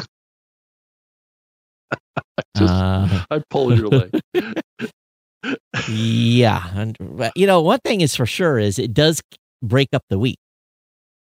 [1.91, 1.97] I
[2.57, 4.19] just, uh, I pull your leg.
[5.87, 6.97] Yeah, and
[7.35, 9.21] you know, one thing is for sure is it does
[9.61, 10.37] break up the week.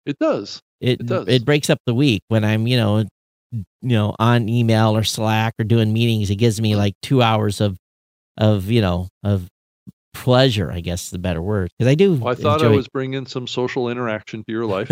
[0.07, 0.61] It does.
[0.81, 1.29] It It does.
[1.29, 3.05] it breaks up the week when I'm you know
[3.53, 6.31] you know on email or Slack or doing meetings.
[6.31, 6.79] It gives me mm-hmm.
[6.79, 7.79] like two hours of
[8.37, 9.49] of you know of
[10.13, 10.71] pleasure.
[10.71, 12.15] I guess is the better word because I do.
[12.15, 14.91] Well, I thought I was bringing some social interaction to your life.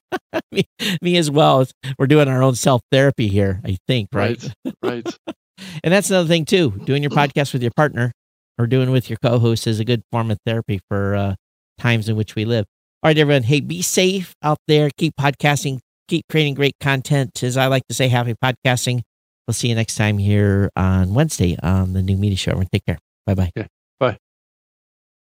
[0.52, 0.64] me,
[1.02, 1.66] me as well.
[1.98, 3.60] We're doing our own self therapy here.
[3.64, 4.42] I think right?
[4.82, 5.04] right.
[5.04, 5.18] Right.
[5.84, 6.70] and that's another thing too.
[6.84, 8.12] Doing your podcast with your partner
[8.58, 11.34] or doing with your co-host is a good form of therapy for uh,
[11.78, 12.66] times in which we live.
[13.02, 13.42] All right, everyone.
[13.42, 14.90] Hey, be safe out there.
[14.96, 15.80] Keep podcasting.
[16.08, 17.42] Keep creating great content.
[17.42, 19.02] As I like to say, happy podcasting.
[19.46, 22.52] We'll see you next time here on Wednesday on the New Media Show.
[22.52, 22.98] Everyone, take care.
[23.26, 23.50] Bye bye.
[24.00, 24.18] Bye.